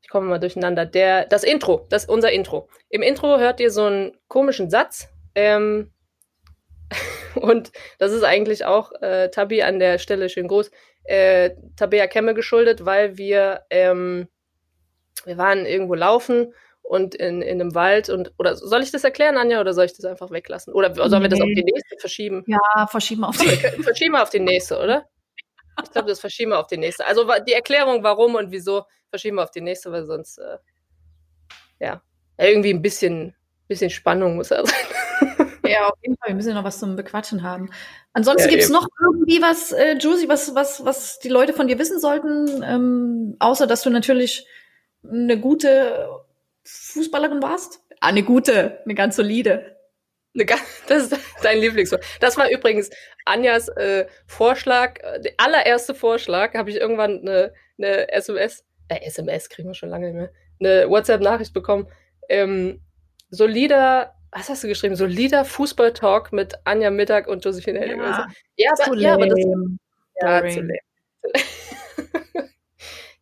[0.03, 0.87] ich komme mal durcheinander.
[0.87, 2.69] Der, das Intro, das ist unser Intro.
[2.89, 5.09] Im Intro hört ihr so einen komischen Satz.
[5.37, 5.93] Ähm,
[7.37, 7.71] und
[8.01, 10.73] das ist eigentlich auch äh, Tabi an der Stelle schön groß.
[11.05, 14.27] Äh, Tabea Kemme geschuldet, weil wir, ähm,
[15.27, 19.39] wir waren irgendwo laufen und in, in einem Wald und oder soll ich das erklären,
[19.39, 20.75] Anja, oder soll ich das einfach weglassen?
[20.75, 22.45] Oder sollen wir das auf die nächste verschieben?
[22.47, 23.49] Ja, verschieben auf die
[23.83, 25.09] Verschieben wir auf die nächste, oder?
[25.83, 27.07] Ich glaube, das verschieben wir auf die nächste.
[27.07, 30.59] Also die Erklärung, warum und wieso, verschieben wir auf die nächste, weil sonst, äh,
[31.81, 32.03] ja,
[32.39, 33.35] irgendwie ein bisschen,
[33.67, 34.75] bisschen Spannung muss er sein.
[35.67, 36.29] Ja, auf jeden Fall.
[36.29, 37.71] Wir müssen ja noch was zum Bequatschen haben.
[38.13, 41.79] Ansonsten ja, es noch irgendwie was, äh, Josie, was, was, was die Leute von dir
[41.79, 44.47] wissen sollten, ähm, außer dass du natürlich
[45.09, 46.09] eine gute
[46.65, 47.81] Fußballerin warst?
[48.01, 49.75] Ah, eine gute, eine ganz solide.
[50.89, 52.05] Das ist dein Lieblingswort.
[52.19, 52.91] Das war übrigens
[53.25, 59.49] Anjas äh, Vorschlag, äh, der allererste Vorschlag, habe ich irgendwann eine, eine SMS, äh, SMS
[59.49, 61.87] kriegen wir schon lange nicht mehr, eine WhatsApp-Nachricht bekommen.
[62.29, 62.81] Ähm,
[63.31, 64.97] solider, was hast du geschrieben?
[64.97, 68.01] Solider Fußball-Talk mit Anja Mittag und Josephine Henning.
[68.01, 68.25] Ja, also,
[68.57, 69.39] ja, aber, ja, aber das
[70.21, 70.43] ja,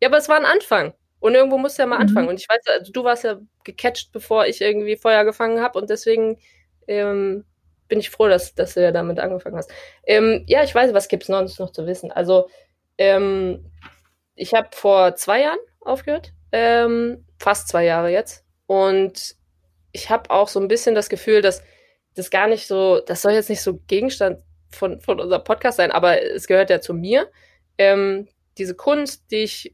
[0.01, 0.93] ja, aber es war ein Anfang.
[1.23, 2.01] Und irgendwo musst du ja mal mhm.
[2.01, 2.27] anfangen.
[2.27, 5.79] Und ich weiß, also, du warst ja gecatcht, bevor ich irgendwie Feuer gefangen habe.
[5.79, 6.37] Und deswegen
[6.85, 7.45] ähm,
[7.87, 9.71] bin ich froh, dass, dass du ja damit angefangen hast.
[10.05, 12.11] Ähm, ja, ich weiß, was gibt es sonst noch zu wissen?
[12.11, 12.49] Also,
[12.97, 13.71] ähm,
[14.35, 18.43] ich habe vor zwei Jahren aufgehört, ähm, fast zwei Jahre jetzt.
[18.67, 19.37] Und
[19.93, 21.63] ich habe auch so ein bisschen das Gefühl, dass
[22.15, 25.93] das gar nicht so, das soll jetzt nicht so Gegenstand von, von unserem Podcast sein,
[25.93, 27.31] aber es gehört ja zu mir.
[27.77, 29.73] Ähm, diese Kunst, die ich,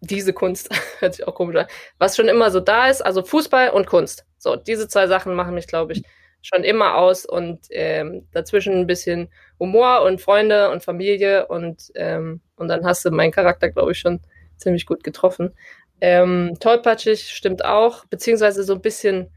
[0.00, 1.66] diese Kunst, hört sich auch komisch an,
[1.98, 4.24] was schon immer so da ist, also Fußball und Kunst.
[4.38, 6.02] So, diese zwei Sachen machen mich, glaube ich,
[6.42, 12.40] schon immer aus und ähm, dazwischen ein bisschen Humor und Freunde und Familie und, ähm,
[12.56, 14.20] und dann hast du meinen Charakter, glaube ich, schon
[14.56, 15.54] ziemlich gut getroffen.
[16.00, 19.32] Ähm, tollpatschig stimmt auch, beziehungsweise so ein bisschen,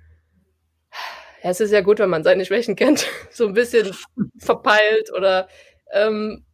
[1.44, 3.96] ja, es ist ja gut, wenn man seine Schwächen kennt, so ein bisschen
[4.38, 5.48] verpeilt oder
[5.92, 6.46] ähm,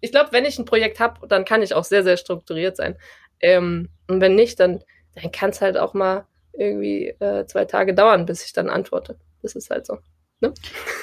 [0.00, 2.98] ich glaube, wenn ich ein Projekt habe, dann kann ich auch sehr, sehr strukturiert sein.
[3.44, 4.82] Ähm, und wenn nicht, dann,
[5.14, 9.18] dann kann es halt auch mal irgendwie äh, zwei Tage dauern, bis ich dann antworte.
[9.42, 9.98] Das ist halt so.
[10.40, 10.54] Ne?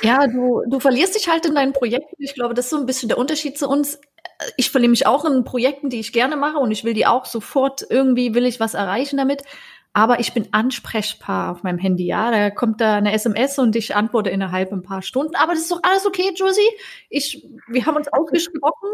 [0.01, 2.15] Ja, du, du verlierst dich halt in deinen Projekten.
[2.17, 3.99] Ich glaube, das ist so ein bisschen der Unterschied zu uns.
[4.57, 7.25] Ich verliere mich auch in Projekten, die ich gerne mache und ich will die auch
[7.25, 9.43] sofort irgendwie, will ich was erreichen damit.
[9.93, 12.31] Aber ich bin ansprechbar auf meinem Handy, ja.
[12.31, 15.35] Da kommt da eine SMS und ich antworte innerhalb ein paar Stunden.
[15.35, 16.61] Aber das ist doch alles okay, Josie.
[17.09, 18.89] Ich, wir haben uns ausgesprochen.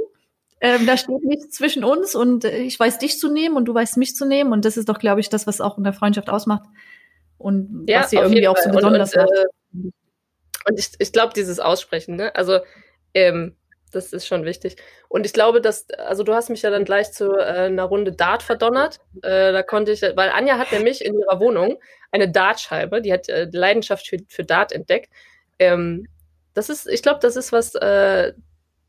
[0.59, 3.73] Ähm, da steht nichts zwischen uns und äh, ich weiß dich zu nehmen und du
[3.73, 4.51] weißt mich zu nehmen.
[4.51, 6.63] Und das ist doch, glaube ich, das, was auch in der Freundschaft ausmacht.
[7.37, 9.39] Und ja, was sie irgendwie auch so besonders und, und, macht.
[9.39, 12.35] Äh, und ich, ich glaube, dieses Aussprechen, ne?
[12.35, 12.59] Also,
[13.13, 13.55] ähm,
[13.91, 14.75] das ist schon wichtig.
[15.07, 18.11] Und ich glaube, dass, also du hast mich ja dann gleich zu äh, einer Runde
[18.11, 18.99] Dart verdonnert.
[19.21, 21.79] Äh, da konnte ich, weil Anja hat nämlich in ihrer Wohnung
[22.11, 25.11] eine Dartscheibe, die hat äh, Leidenschaft für, für Dart entdeckt.
[25.59, 26.07] Ähm,
[26.53, 28.33] das ist, ich glaube, das ist was, äh,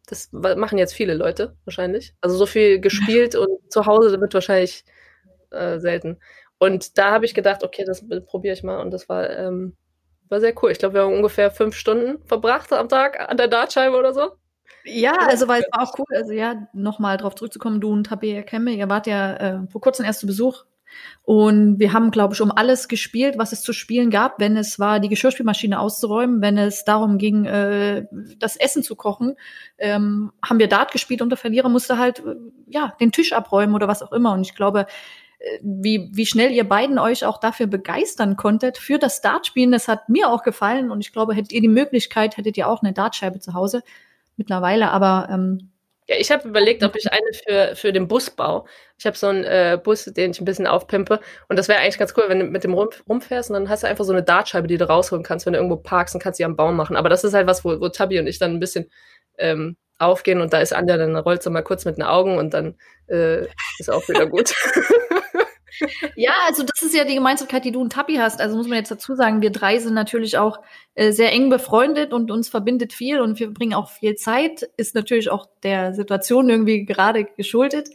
[0.08, 2.14] das machen jetzt viele Leute wahrscheinlich.
[2.20, 4.84] Also so viel gespielt und zu Hause wird wahrscheinlich
[5.50, 6.18] äh, selten.
[6.58, 8.80] Und da habe ich gedacht, okay, das probiere ich mal.
[8.80, 9.76] Und das war, ähm,
[10.28, 10.70] war sehr cool.
[10.70, 14.32] Ich glaube, wir haben ungefähr fünf Stunden verbracht am Tag an der Dartscheibe oder so.
[14.84, 18.42] Ja, also weil es war auch cool, also ja, nochmal drauf zurückzukommen, du und Tabea
[18.42, 20.64] Kemme, ihr wart ja äh, vor kurzem erst zu Besuch
[21.22, 24.78] und wir haben, glaube ich, um alles gespielt, was es zu spielen gab, wenn es
[24.78, 28.06] war, die Geschirrspülmaschine auszuräumen, wenn es darum ging, äh,
[28.38, 29.36] das Essen zu kochen,
[29.78, 33.74] ähm, haben wir Dart gespielt und der Verlierer musste halt, äh, ja, den Tisch abräumen
[33.74, 34.32] oder was auch immer.
[34.32, 34.86] Und ich glaube,
[35.38, 39.88] äh, wie, wie schnell ihr beiden euch auch dafür begeistern konntet für das Dartspielen, das
[39.88, 42.92] hat mir auch gefallen und ich glaube, hättet ihr die Möglichkeit, hättet ihr auch eine
[42.92, 43.82] Dartscheibe zu Hause,
[44.38, 45.70] mittlerweile, aber ähm,
[46.08, 48.64] ja, ich habe überlegt, ob ich eine für, für den Bus baue.
[48.98, 51.20] Ich habe so einen äh, Bus, den ich ein bisschen aufpimpe.
[51.48, 53.82] Und das wäre eigentlich ganz cool, wenn du mit dem rum, rumfährst und dann hast
[53.82, 56.38] du einfach so eine Dartscheibe, die du rausholen kannst, wenn du irgendwo parkst und kannst
[56.38, 56.96] sie am Baum machen.
[56.96, 58.90] Aber das ist halt was, wo, wo Tabi und ich dann ein bisschen
[59.36, 62.54] ähm, aufgehen und da ist Anja, dann rollt sie mal kurz mit den Augen und
[62.54, 62.76] dann
[63.08, 63.42] äh,
[63.78, 64.54] ist auch wieder gut.
[66.16, 68.40] ja, also das ist ja die Gemeinsamkeit, die du und Tabi hast.
[68.40, 70.60] Also muss man jetzt dazu sagen, wir drei sind natürlich auch
[70.94, 74.68] äh, sehr eng befreundet und uns verbindet viel und wir bringen auch viel Zeit.
[74.76, 77.88] Ist natürlich auch der Situation irgendwie gerade geschuldet.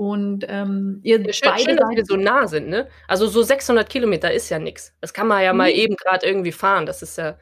[0.00, 2.88] Und ähm, ihr ja, schön, beide schön, dass wir so nah sind, ne?
[3.06, 4.94] Also so 600 Kilometer ist ja nix.
[5.02, 5.58] Das kann man ja mhm.
[5.58, 6.86] mal eben gerade irgendwie fahren.
[6.86, 7.36] Das ist ja,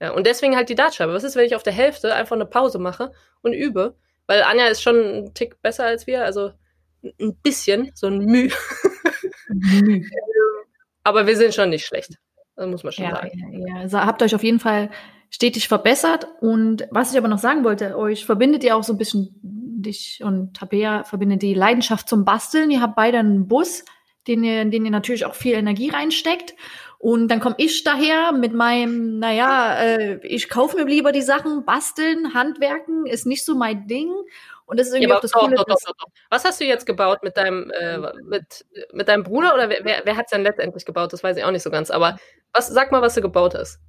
[0.00, 0.10] ja.
[0.10, 1.12] Und deswegen halt die Dartscheibe.
[1.12, 3.12] Was ist, wenn ich auf der Hälfte einfach eine Pause mache
[3.42, 3.94] und übe?
[4.26, 6.24] Weil Anja ist schon ein Tick besser als wir.
[6.24, 6.50] Also
[7.02, 8.50] ein bisschen, so ein Müh.
[11.04, 12.18] Aber wir sind schon nicht schlecht.
[12.56, 13.66] Das muss man schon ja, sagen.
[13.66, 14.90] Ja, Also habt euch auf jeden Fall
[15.30, 16.26] stetig verbessert.
[16.40, 20.20] Und was ich aber noch sagen wollte, euch verbindet ihr auch so ein bisschen, dich
[20.22, 22.70] und Tabea verbindet die Leidenschaft zum Basteln.
[22.70, 23.84] Ihr habt beide einen Bus,
[24.26, 26.54] den ihr, in den ihr natürlich auch viel Energie reinsteckt.
[26.98, 31.64] Und dann komme ich daher mit meinem, naja, äh, ich kaufe mir lieber die Sachen,
[31.64, 34.12] basteln, Handwerken ist nicht so mein Ding.
[34.70, 35.56] Und das ist irgendwie ja, auch das doch, Coole.
[35.56, 39.68] Doch, doch, Was hast du jetzt gebaut mit deinem, äh, mit, mit deinem Bruder oder
[39.68, 41.12] wer, wer, wer hat es denn letztendlich gebaut?
[41.12, 41.90] Das weiß ich auch nicht so ganz.
[41.90, 42.18] Aber
[42.52, 43.80] was, sag mal, was du gebaut hast.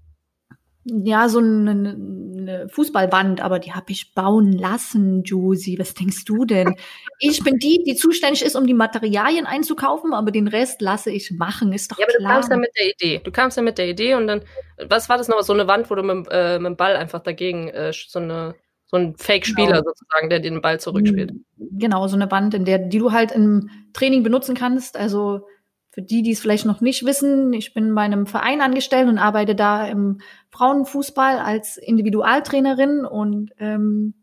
[0.86, 5.78] Ja, so eine, eine Fußballwand, aber die habe ich bauen lassen, Josie.
[5.78, 6.76] Was denkst du denn?
[7.20, 11.30] ich bin die, die zuständig ist, um die Materialien einzukaufen, aber den Rest lasse ich
[11.30, 11.74] machen.
[11.74, 12.28] Ist doch ja, aber klar.
[12.28, 13.22] du kamst dann mit der Idee.
[13.24, 14.42] Du kamst dann mit der Idee und dann,
[14.90, 15.44] was war das noch?
[15.44, 18.56] So eine Wand, wo du mit, äh, mit dem Ball einfach dagegen äh, so eine
[18.92, 19.84] so ein Fake-Spieler genau.
[19.84, 21.34] sozusagen, der den Ball zurückspielt.
[21.58, 24.98] Genau, so eine Wand, in der, die du halt im Training benutzen kannst.
[24.98, 25.48] Also
[25.92, 29.18] für die, die es vielleicht noch nicht wissen, ich bin bei einem Verein angestellt und
[29.18, 34.14] arbeite da im Frauenfußball als Individualtrainerin und ähm,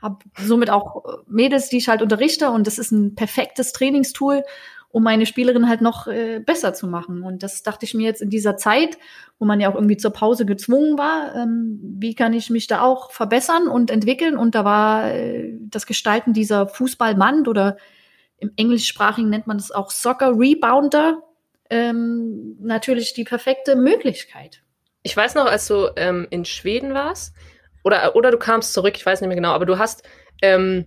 [0.00, 4.42] habe somit auch Mädels, die ich halt unterrichte und das ist ein perfektes Trainingstool,
[4.90, 7.22] um meine Spielerin halt noch äh, besser zu machen.
[7.22, 8.96] Und das dachte ich mir jetzt in dieser Zeit,
[9.38, 12.82] wo man ja auch irgendwie zur Pause gezwungen war, ähm, wie kann ich mich da
[12.82, 14.36] auch verbessern und entwickeln?
[14.36, 17.76] Und da war äh, das Gestalten dieser Fußballmand oder
[18.38, 21.22] im Englischsprachigen nennt man das auch Soccer Rebounder
[21.70, 24.62] ähm, natürlich die perfekte Möglichkeit.
[25.02, 27.34] Ich weiß noch, als du ähm, in Schweden warst,
[27.84, 30.02] oder, oder du kamst zurück, ich weiß nicht mehr genau, aber du hast
[30.40, 30.86] ähm,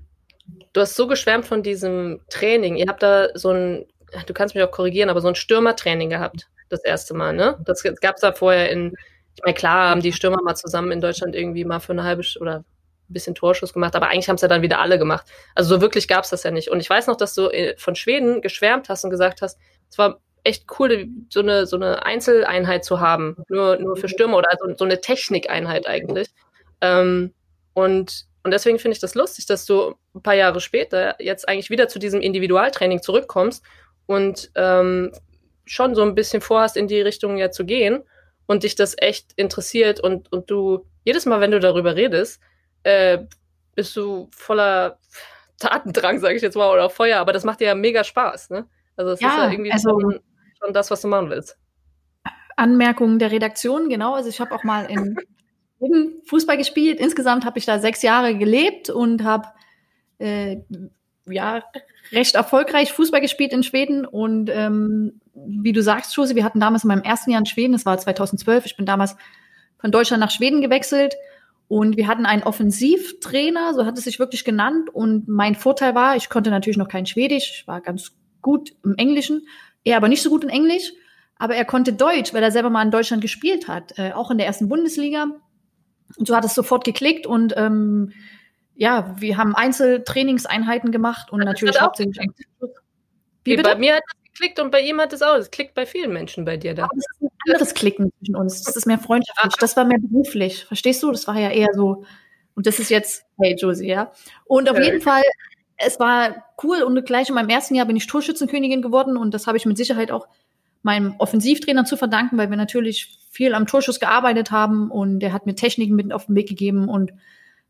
[0.73, 2.75] du hast so geschwärmt von diesem Training.
[2.75, 3.85] Ihr habt da so ein,
[4.25, 7.57] du kannst mich auch korrigieren, aber so ein Stürmertraining gehabt, das erste Mal, ne?
[7.65, 8.95] Das gab es da vorher in,
[9.35, 12.23] ich meine, klar haben die Stürmer mal zusammen in Deutschland irgendwie mal für eine halbe
[12.39, 12.65] oder ein
[13.13, 15.25] bisschen Torschuss gemacht, aber eigentlich haben es ja dann wieder alle gemacht.
[15.55, 16.69] Also so wirklich gab es das ja nicht.
[16.69, 19.97] Und ich weiß noch, dass du äh, von Schweden geschwärmt hast und gesagt hast, es
[19.97, 24.49] war echt cool, so eine, so eine Einzeleinheit zu haben, nur, nur für Stürmer oder
[24.51, 26.29] also so eine Technikeinheit eigentlich.
[26.81, 27.33] Ähm,
[27.73, 31.69] und und deswegen finde ich das lustig, dass du ein paar Jahre später jetzt eigentlich
[31.69, 33.63] wieder zu diesem Individualtraining zurückkommst
[34.11, 35.11] und ähm,
[35.65, 38.03] schon so ein bisschen vorhast, in die Richtung ja zu gehen
[38.45, 42.41] und dich das echt interessiert und, und du jedes Mal, wenn du darüber redest,
[42.83, 43.19] äh,
[43.75, 44.99] bist du voller
[45.57, 48.67] Tatendrang, sage ich jetzt mal, oder Feuer, aber das macht dir ja mega Spaß, ne?
[48.97, 50.19] Also es ja, ist ja irgendwie also, schon,
[50.61, 51.57] schon das, was du machen willst.
[52.57, 54.13] Anmerkungen der Redaktion, genau.
[54.13, 55.15] Also ich habe auch mal in
[56.27, 56.99] Fußball gespielt.
[56.99, 59.47] Insgesamt habe ich da sechs Jahre gelebt und habe
[60.19, 60.57] äh,
[61.31, 61.63] ja
[62.11, 64.05] recht erfolgreich Fußball gespielt in Schweden.
[64.05, 67.73] Und ähm, wie du sagst, Josi, wir hatten damals in meinem ersten Jahr in Schweden,
[67.73, 69.15] das war 2012, ich bin damals
[69.79, 71.15] von Deutschland nach Schweden gewechselt
[71.67, 74.89] und wir hatten einen Offensivtrainer, so hat es sich wirklich genannt.
[74.93, 78.95] Und mein Vorteil war, ich konnte natürlich noch kein Schwedisch, ich war ganz gut im
[78.97, 79.47] Englischen,
[79.83, 80.91] er aber nicht so gut in Englisch.
[81.37, 84.37] Aber er konnte Deutsch, weil er selber mal in Deutschland gespielt hat, äh, auch in
[84.37, 85.27] der ersten Bundesliga.
[86.17, 88.11] Und so hat es sofort geklickt und ähm,
[88.75, 92.17] ja, wir haben Einzeltrainingseinheiten gemacht und das natürlich hauptsächlich.
[93.43, 93.63] Wie bitte?
[93.63, 95.35] Bei mir hat das geklickt und bei ihm hat es auch.
[95.35, 96.83] Es klickt bei vielen Menschen bei dir da.
[96.83, 98.63] Aber das ist ein anderes Klicken zwischen uns.
[98.63, 99.55] Das ist mehr freundschaftlich.
[99.59, 100.65] Das war mehr beruflich.
[100.65, 101.11] Verstehst du?
[101.11, 102.05] Das war ja eher so.
[102.55, 104.11] Und das ist jetzt, hey Josie, ja.
[104.45, 104.83] Und auf ja.
[104.83, 105.23] jeden Fall,
[105.77, 109.47] es war cool und gleich in meinem ersten Jahr bin ich Torschützenkönigin geworden und das
[109.47, 110.27] habe ich mit Sicherheit auch
[110.83, 115.45] meinem Offensivtrainer zu verdanken, weil wir natürlich viel am Torschuss gearbeitet haben und der hat
[115.45, 117.13] mir Techniken mit auf den Weg gegeben und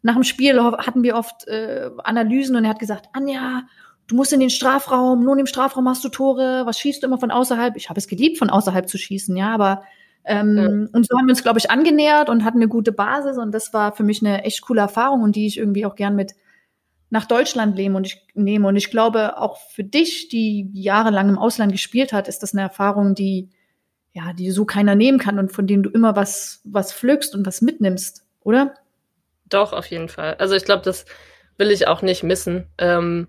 [0.01, 3.63] nach dem Spiel hatten wir oft äh, Analysen und er hat gesagt, Anja,
[4.07, 7.07] du musst in den Strafraum, nur in dem Strafraum hast du Tore, was schießt du
[7.07, 7.75] immer von außerhalb?
[7.75, 9.83] Ich habe es geliebt, von außerhalb zu schießen, ja, aber
[10.23, 10.65] ähm, ja.
[10.65, 13.73] und so haben wir uns, glaube ich, angenähert und hatten eine gute Basis und das
[13.73, 16.33] war für mich eine echt coole Erfahrung und die ich irgendwie auch gern mit
[17.11, 18.67] nach Deutschland leben und ich nehme.
[18.67, 22.61] Und ich glaube, auch für dich, die jahrelang im Ausland gespielt hat, ist das eine
[22.61, 23.49] Erfahrung, die,
[24.13, 27.45] ja, die so keiner nehmen kann und von denen du immer was, was pflückst und
[27.45, 28.75] was mitnimmst, oder?
[29.51, 30.35] Doch, auf jeden Fall.
[30.39, 31.05] Also ich glaube, das
[31.57, 32.67] will ich auch nicht missen.
[32.77, 33.27] Ähm,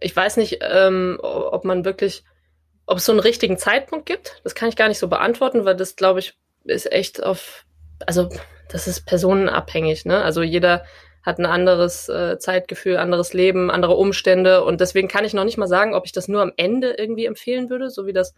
[0.00, 2.24] ich weiß nicht, ähm, ob man wirklich,
[2.86, 4.40] ob es so einen richtigen Zeitpunkt gibt.
[4.44, 7.64] Das kann ich gar nicht so beantworten, weil das, glaube ich, ist echt auf,
[8.06, 8.28] also
[8.68, 10.04] das ist personenabhängig.
[10.04, 10.22] Ne?
[10.22, 10.84] Also jeder
[11.22, 14.64] hat ein anderes äh, Zeitgefühl, anderes Leben, andere Umstände.
[14.64, 17.26] Und deswegen kann ich noch nicht mal sagen, ob ich das nur am Ende irgendwie
[17.26, 18.34] empfehlen würde, so wie das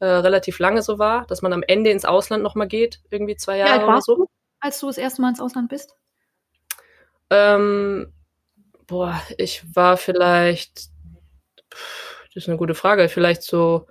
[0.00, 3.58] äh, relativ lange so war, dass man am Ende ins Ausland nochmal geht, irgendwie zwei
[3.58, 4.16] Jahre ja, oder so.
[4.16, 4.26] Du,
[4.60, 5.94] als du das erste Mal ins Ausland bist?
[7.30, 8.12] Ähm,
[8.86, 10.88] boah, ich war vielleicht,
[11.70, 13.86] das ist eine gute Frage, vielleicht so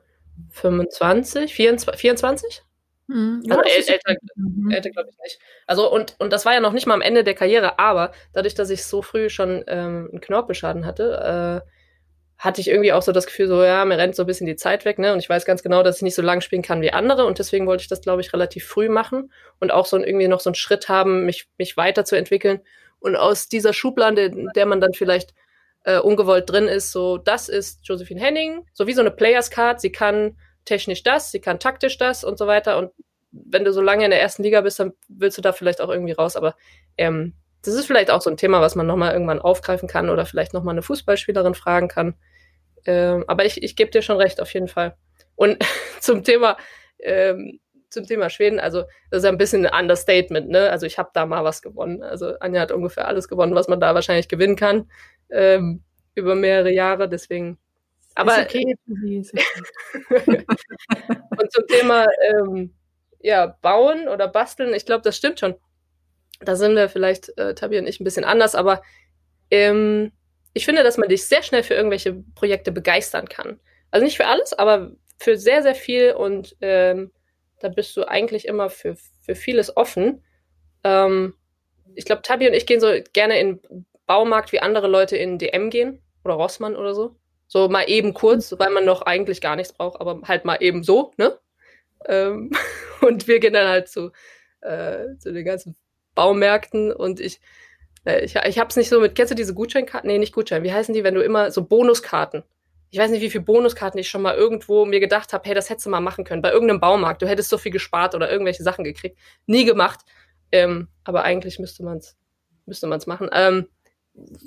[0.52, 2.64] 25, 24, 24?
[3.08, 3.44] Mhm.
[3.50, 4.72] Also ja, älter, mhm.
[4.72, 5.40] älter glaube ich nicht.
[5.68, 8.56] Also und, und das war ja noch nicht mal am Ende der Karriere, aber dadurch,
[8.56, 11.70] dass ich so früh schon ähm, einen Knorpelschaden hatte, äh,
[12.38, 14.58] hatte ich irgendwie auch so das Gefühl, so ja, mir rennt so ein bisschen die
[14.58, 15.14] Zeit weg, ne?
[15.14, 17.40] Und ich weiß ganz genau, dass ich nicht so lang spielen kann wie andere und
[17.40, 20.50] deswegen wollte ich das, glaube ich, relativ früh machen und auch so irgendwie noch so
[20.50, 22.62] einen Schritt haben, mich, mich weiterzuentwickeln
[23.00, 25.34] und aus dieser Schublade, in der man dann vielleicht
[25.84, 29.80] äh, ungewollt drin ist, so das ist Josephine Henning, so wie so eine Players Card,
[29.80, 32.78] sie kann technisch das, sie kann taktisch das und so weiter.
[32.78, 32.92] Und
[33.32, 35.90] wenn du so lange in der ersten Liga bist, dann willst du da vielleicht auch
[35.90, 36.36] irgendwie raus.
[36.36, 36.56] Aber
[36.98, 40.26] ähm, das ist vielleicht auch so ein Thema, was man nochmal irgendwann aufgreifen kann oder
[40.26, 42.16] vielleicht nochmal eine Fußballspielerin fragen kann.
[42.86, 44.96] Ähm, aber ich, ich gebe dir schon recht, auf jeden Fall.
[45.36, 45.58] Und
[46.00, 46.58] zum Thema,
[47.00, 50.70] ähm, zum Thema Schweden, also das ist ja ein bisschen ein Understatement, ne?
[50.70, 52.04] Also ich habe da mal was gewonnen.
[52.04, 54.90] Also Anja hat ungefähr alles gewonnen, was man da wahrscheinlich gewinnen kann
[55.30, 55.84] ähm,
[56.16, 57.10] über mehrere Jahre.
[57.10, 57.58] Deswegen
[58.16, 58.76] aber ist okay.
[59.20, 60.46] Ist okay.
[61.38, 62.74] und zum Thema ähm,
[63.20, 65.56] ja, bauen oder basteln, ich glaube, das stimmt schon.
[66.42, 68.82] Da sind wir vielleicht, äh, Tabi und ich, ein bisschen anders, aber
[69.50, 70.12] ähm,
[70.54, 73.60] ich finde, dass man dich sehr schnell für irgendwelche Projekte begeistern kann.
[73.92, 77.12] Also nicht für alles, aber für sehr, sehr viel und ähm,
[77.60, 80.24] da bist du eigentlich immer für, für vieles offen.
[80.84, 81.36] Ähm,
[81.96, 83.62] ich glaube, Tabi und ich gehen so gerne in
[84.06, 87.16] Baumarkt, wie andere Leute in DM gehen oder Rossmann oder so.
[87.48, 90.84] So mal eben kurz, weil man noch eigentlich gar nichts braucht, aber halt mal eben
[90.84, 91.38] so, ne?
[92.08, 92.52] Ähm,
[93.02, 94.12] und wir gehen dann halt zu,
[94.62, 95.76] äh, zu den ganzen
[96.16, 97.40] Baumärkten und ich,
[98.06, 100.08] äh, ich, ich hab's nicht so mit, kennst du diese Gutscheinkarten?
[100.08, 100.64] Nee, nicht Gutschein.
[100.64, 102.44] Wie heißen die, wenn du immer so Bonuskarten?
[102.92, 105.70] Ich weiß nicht, wie viele Bonuskarten ich schon mal irgendwo mir gedacht habe, hey, das
[105.70, 106.42] hättest du mal machen können.
[106.42, 107.22] Bei irgendeinem Baumarkt.
[107.22, 109.18] Du hättest so viel gespart oder irgendwelche Sachen gekriegt.
[109.48, 110.02] Nie gemacht.
[110.52, 112.16] Ähm, aber eigentlich müsste man's,
[112.66, 113.30] müsste man's machen.
[113.34, 113.68] Ähm,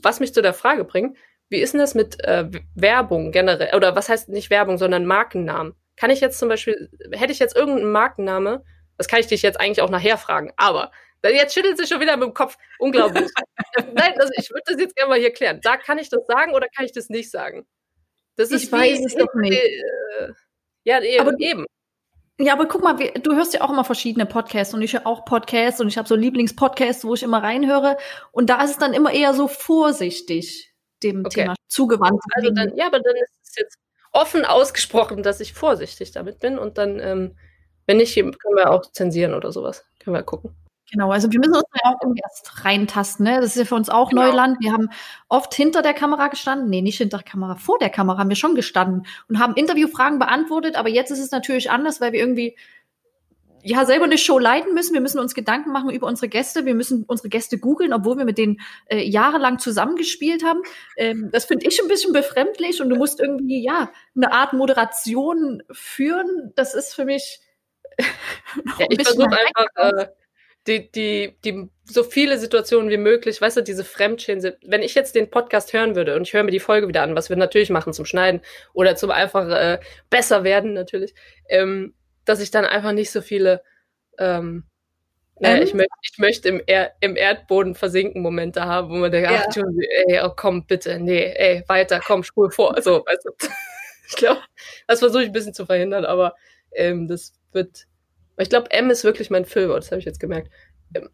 [0.03, 1.17] was mich zu der Frage bringt,
[1.51, 3.75] wie ist denn das mit äh, Werbung generell?
[3.75, 5.75] Oder was heißt nicht Werbung, sondern Markennamen?
[5.97, 8.65] Kann ich jetzt zum Beispiel, hätte ich jetzt irgendeinen Markenname,
[8.97, 10.91] das kann ich dich jetzt eigentlich auch nachher fragen, aber
[11.25, 12.57] jetzt schüttelt sich schon wieder mit dem Kopf.
[12.79, 13.29] Unglaublich.
[13.95, 15.61] Nein, also ich würde das jetzt gerne mal hier klären.
[15.63, 17.67] Sag, kann ich das sagen oder kann ich das nicht sagen?
[18.39, 19.53] Das ist ich weiß es doch nicht.
[19.53, 20.33] Äh,
[20.85, 21.21] ja, eben.
[21.21, 21.67] Aber, eben.
[22.39, 25.25] Ja, aber guck mal, du hörst ja auch immer verschiedene Podcasts und ich höre auch
[25.25, 27.97] Podcasts und ich habe so Lieblingspodcasts, wo ich immer reinhöre
[28.31, 30.73] und da ist es dann immer eher so vorsichtig
[31.03, 31.43] dem okay.
[31.43, 32.21] Thema zugewandt.
[32.33, 33.77] Also dann, ja, aber dann ist es jetzt
[34.13, 37.37] offen ausgesprochen, dass ich vorsichtig damit bin und dann, ähm,
[37.87, 39.85] wenn nicht, können wir auch zensieren oder sowas.
[39.99, 40.55] Können wir gucken.
[40.91, 43.25] Genau, also wir müssen uns ja auch irgendwie erst reintasten.
[43.25, 43.41] Ne?
[43.41, 44.23] Das ist ja für uns auch genau.
[44.23, 44.57] Neuland.
[44.61, 44.89] Wir haben
[45.29, 46.71] oft hinter der Kamera gestanden.
[46.71, 50.19] Nee, nicht hinter der Kamera, vor der Kamera haben wir schon gestanden und haben Interviewfragen
[50.19, 50.77] beantwortet.
[50.77, 52.57] Aber jetzt ist es natürlich anders, weil wir irgendwie
[53.63, 54.95] ja selber eine Show leiten müssen.
[54.95, 56.65] Wir müssen uns Gedanken machen über unsere Gäste.
[56.65, 60.63] Wir müssen unsere Gäste googeln, obwohl wir mit denen äh, jahrelang zusammengespielt haben.
[60.97, 65.63] Ähm, das finde ich ein bisschen befremdlich und du musst irgendwie ja eine Art Moderation
[65.71, 66.53] führen.
[66.55, 67.41] Das ist für mich
[68.79, 70.07] ja, ich versuche einfach äh,
[70.69, 75.15] die, die, die, so viele Situationen wie möglich, weißt du, diese Fremdschäden, wenn ich jetzt
[75.15, 77.71] den Podcast hören würde und ich höre mir die Folge wieder an, was wir natürlich
[77.71, 78.43] machen zum Schneiden
[78.75, 81.15] oder zum einfach äh, besser werden natürlich,
[81.49, 81.95] ähm,
[82.25, 83.63] dass ich dann einfach nicht so viele,
[84.19, 84.65] ähm,
[85.41, 89.31] naja, ich, möchte, ich möchte im, er im Erdboden versinken Momente haben, wo man denkt,
[89.31, 89.45] ja.
[89.49, 89.57] ach,
[90.09, 92.81] ey, oh, komm, bitte, nee, ey, weiter, komm, spul vor.
[92.83, 93.31] So, weißt du.
[94.09, 94.43] ich glaube,
[94.87, 96.35] das versuche ich ein bisschen zu verhindern, aber
[96.73, 97.88] ähm, das wird
[98.43, 100.51] ich glaube, M ist wirklich mein Füllwort, das habe ich jetzt gemerkt.
[100.95, 101.09] Ähm,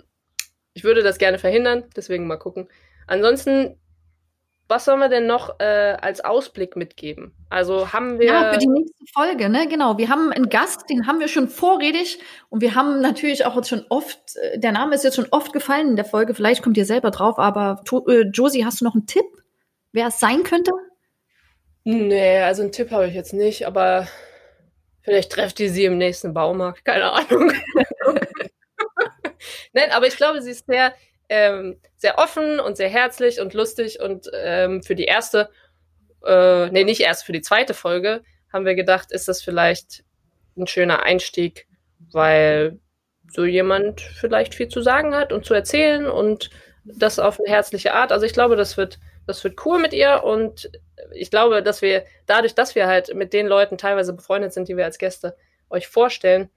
[0.75, 2.69] ich würde das gerne verhindern, deswegen mal gucken.
[3.07, 3.79] Ansonsten,
[4.67, 7.35] was sollen wir denn noch äh, als Ausblick mitgeben?
[7.49, 8.27] Also haben wir.
[8.27, 9.69] Ja, für die nächste Folge, ne?
[9.69, 9.99] Genau.
[9.99, 12.19] Wir haben einen Gast, den haben wir schon vorredig
[12.49, 15.53] und wir haben natürlich auch jetzt schon oft, äh, der Name ist jetzt schon oft
[15.53, 18.95] gefallen in der Folge, vielleicht kommt ihr selber drauf, aber äh, Josie, hast du noch
[18.95, 19.27] einen Tipp,
[19.93, 20.73] wer es sein könnte?
[21.85, 24.09] Nee, also einen Tipp habe ich jetzt nicht, aber
[25.05, 27.53] Vielleicht trefft ihr sie im nächsten Baumarkt, keine Ahnung.
[29.75, 30.95] Nein, aber ich glaube, sie ist sehr,
[31.29, 35.51] ähm, sehr offen und sehr herzlich und lustig und ähm, für die erste,
[36.25, 40.05] äh, nee, nicht erst für die zweite Folge, haben wir gedacht, ist das vielleicht
[40.57, 41.67] ein schöner Einstieg,
[42.13, 42.79] weil
[43.29, 46.51] so jemand vielleicht viel zu sagen hat und zu erzählen und
[46.85, 48.13] das auf eine herzliche Art.
[48.13, 50.71] Also ich glaube, das wird, das wird cool mit ihr und
[51.13, 54.77] ich glaube, dass wir dadurch, dass wir halt mit den Leuten teilweise befreundet sind, die
[54.77, 55.37] wir als Gäste
[55.71, 56.51] euch vorstellen,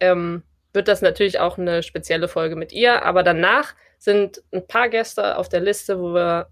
[0.00, 3.04] ähm, wird das natürlich auch eine spezielle Folge mit ihr.
[3.04, 6.48] Aber danach sind ein paar Gäste auf der Liste, wo wir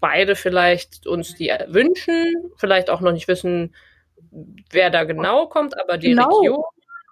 [0.00, 3.74] beide vielleicht uns die wünschen, vielleicht auch noch nicht wissen,
[4.70, 6.28] wer da genau kommt, aber die genau.
[6.40, 6.64] Region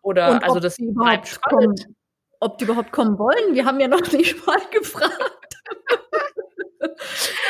[0.03, 1.85] oder Und also das bleibt spannend.
[1.85, 1.97] Kommen,
[2.41, 5.57] ob die überhaupt kommen wollen, wir haben ja noch nicht mal gefragt.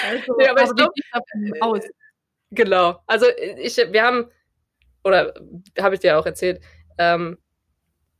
[0.08, 1.80] also, ja, aber, aber ich glaube,
[2.54, 3.00] Genau.
[3.06, 3.26] Also
[3.58, 4.30] ich, wir haben,
[5.02, 5.34] oder
[5.80, 6.60] habe ich dir auch erzählt,
[6.98, 7.38] ähm,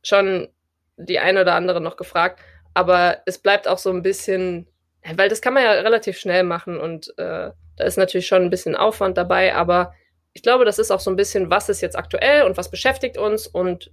[0.03, 0.49] schon
[0.97, 2.39] die eine oder andere noch gefragt,
[2.73, 4.67] aber es bleibt auch so ein bisschen,
[5.15, 8.49] weil das kann man ja relativ schnell machen und äh, da ist natürlich schon ein
[8.49, 9.93] bisschen Aufwand dabei, aber
[10.33, 13.17] ich glaube, das ist auch so ein bisschen, was ist jetzt aktuell und was beschäftigt
[13.17, 13.91] uns und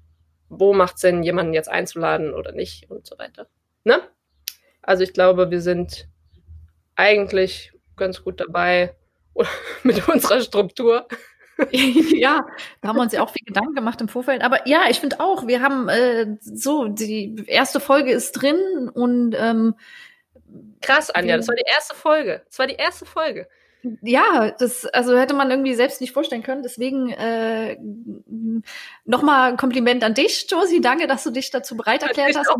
[0.48, 3.46] wo macht Sinn, jemanden jetzt einzuladen oder nicht und so weiter.
[3.84, 4.02] Ne?
[4.82, 6.08] Also ich glaube, wir sind
[6.96, 8.94] eigentlich ganz gut dabei,
[9.82, 11.06] mit unserer Struktur.
[11.70, 12.44] ja,
[12.80, 14.42] da haben wir uns ja auch viel Gedanken gemacht im Vorfeld.
[14.42, 19.34] Aber ja, ich finde auch, wir haben äh, so, die erste Folge ist drin und
[19.38, 19.74] ähm,
[20.80, 22.42] krass, Anja, das war die erste Folge.
[22.48, 23.48] Das war die erste Folge.
[24.02, 26.62] Ja, das also hätte man irgendwie selbst nicht vorstellen können.
[26.62, 27.76] Deswegen äh,
[29.04, 30.80] nochmal ein Kompliment an dich, Josie.
[30.80, 32.50] Danke, dass du dich dazu bereit erklärt hast.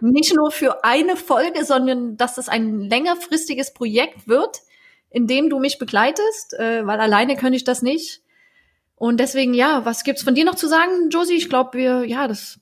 [0.00, 4.60] Nicht nur für eine Folge, sondern dass es ein längerfristiges Projekt wird
[5.14, 8.20] in dem du mich begleitest, äh, weil alleine könnte ich das nicht.
[8.96, 11.36] Und deswegen, ja, was gibt's von dir noch zu sagen, Josie?
[11.36, 12.58] Ich glaube, wir, ja, das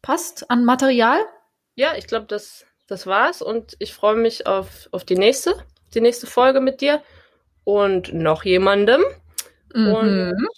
[0.00, 1.20] passt an Material.
[1.74, 3.42] Ja, ich glaube, das, das war's.
[3.42, 5.54] Und ich freue mich auf, auf die nächste,
[5.94, 7.02] die nächste Folge mit dir
[7.64, 9.02] und noch jemandem.
[9.74, 9.94] Mhm.
[9.94, 10.48] Und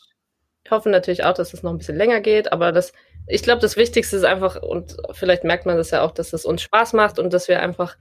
[0.65, 2.93] ich hoffe natürlich auch, dass es noch ein bisschen länger geht, aber das,
[3.27, 6.45] ich glaube, das Wichtigste ist einfach, und vielleicht merkt man das ja auch, dass es
[6.45, 7.97] uns Spaß macht und dass wir einfach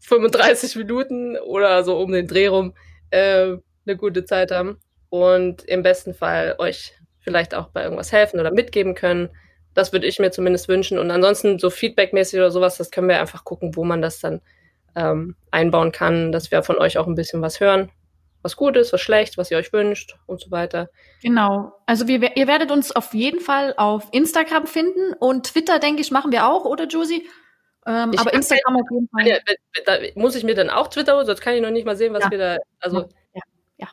[0.00, 2.74] 35 Minuten oder so um den Dreh rum
[3.10, 3.56] äh,
[3.86, 8.50] eine gute Zeit haben und im besten Fall euch vielleicht auch bei irgendwas helfen oder
[8.50, 9.30] mitgeben können.
[9.72, 10.98] Das würde ich mir zumindest wünschen.
[10.98, 14.40] Und ansonsten so feedbackmäßig oder sowas, das können wir einfach gucken, wo man das dann
[14.96, 17.90] ähm, einbauen kann, dass wir von euch auch ein bisschen was hören.
[18.42, 20.90] Was gut ist, was schlecht, was ihr euch wünscht und so weiter.
[21.22, 21.72] Genau.
[21.86, 26.10] Also wir, ihr werdet uns auf jeden Fall auf Instagram finden und Twitter, denke ich,
[26.10, 27.26] machen wir auch, oder Josie?
[27.86, 29.26] Ähm, aber Instagram auf jeden Fall.
[29.26, 29.36] Ja,
[29.84, 32.12] da, muss ich mir dann auch Twitter holen, sonst kann ich noch nicht mal sehen,
[32.12, 32.30] was ja.
[32.30, 32.56] wir da.
[32.80, 33.08] Also.
[33.34, 33.42] Ja.
[33.76, 33.88] ja.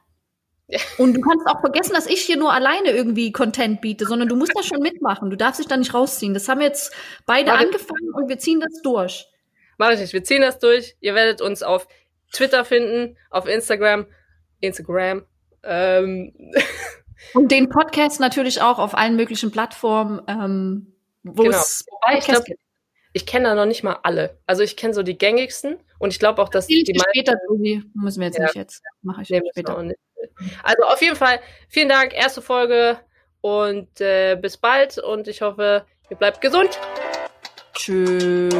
[0.67, 0.79] ja.
[0.97, 4.35] Und du kannst auch vergessen, dass ich hier nur alleine irgendwie Content biete, sondern du
[4.35, 5.29] musst da schon mitmachen.
[5.29, 6.33] Du darfst dich da nicht rausziehen.
[6.33, 6.93] Das haben wir jetzt
[7.25, 9.30] beide Mach angefangen und wir ziehen das durch.
[9.81, 10.13] Mach ich nicht.
[10.13, 10.95] Wir ziehen das durch.
[10.99, 11.87] Ihr werdet uns auf
[12.31, 14.05] Twitter finden, auf Instagram,
[14.59, 15.25] Instagram.
[15.63, 16.33] Ähm.
[17.33, 21.57] Und den Podcast natürlich auch auf allen möglichen Plattformen, ähm, wo genau.
[21.57, 22.59] es Podcasts gibt
[23.13, 24.37] ich kenne da noch nicht mal alle.
[24.45, 27.83] Also ich kenne so die gängigsten und ich glaube auch, dass die, die später, Tobi.
[27.95, 28.45] Müssen wir jetzt ja.
[28.45, 28.83] nicht jetzt.
[29.01, 29.77] Mache ich nee, später.
[30.63, 32.99] Also auf jeden Fall vielen Dank, erste Folge
[33.41, 36.79] und äh, bis bald und ich hoffe, ihr bleibt gesund.
[37.81, 38.53] Tschüss.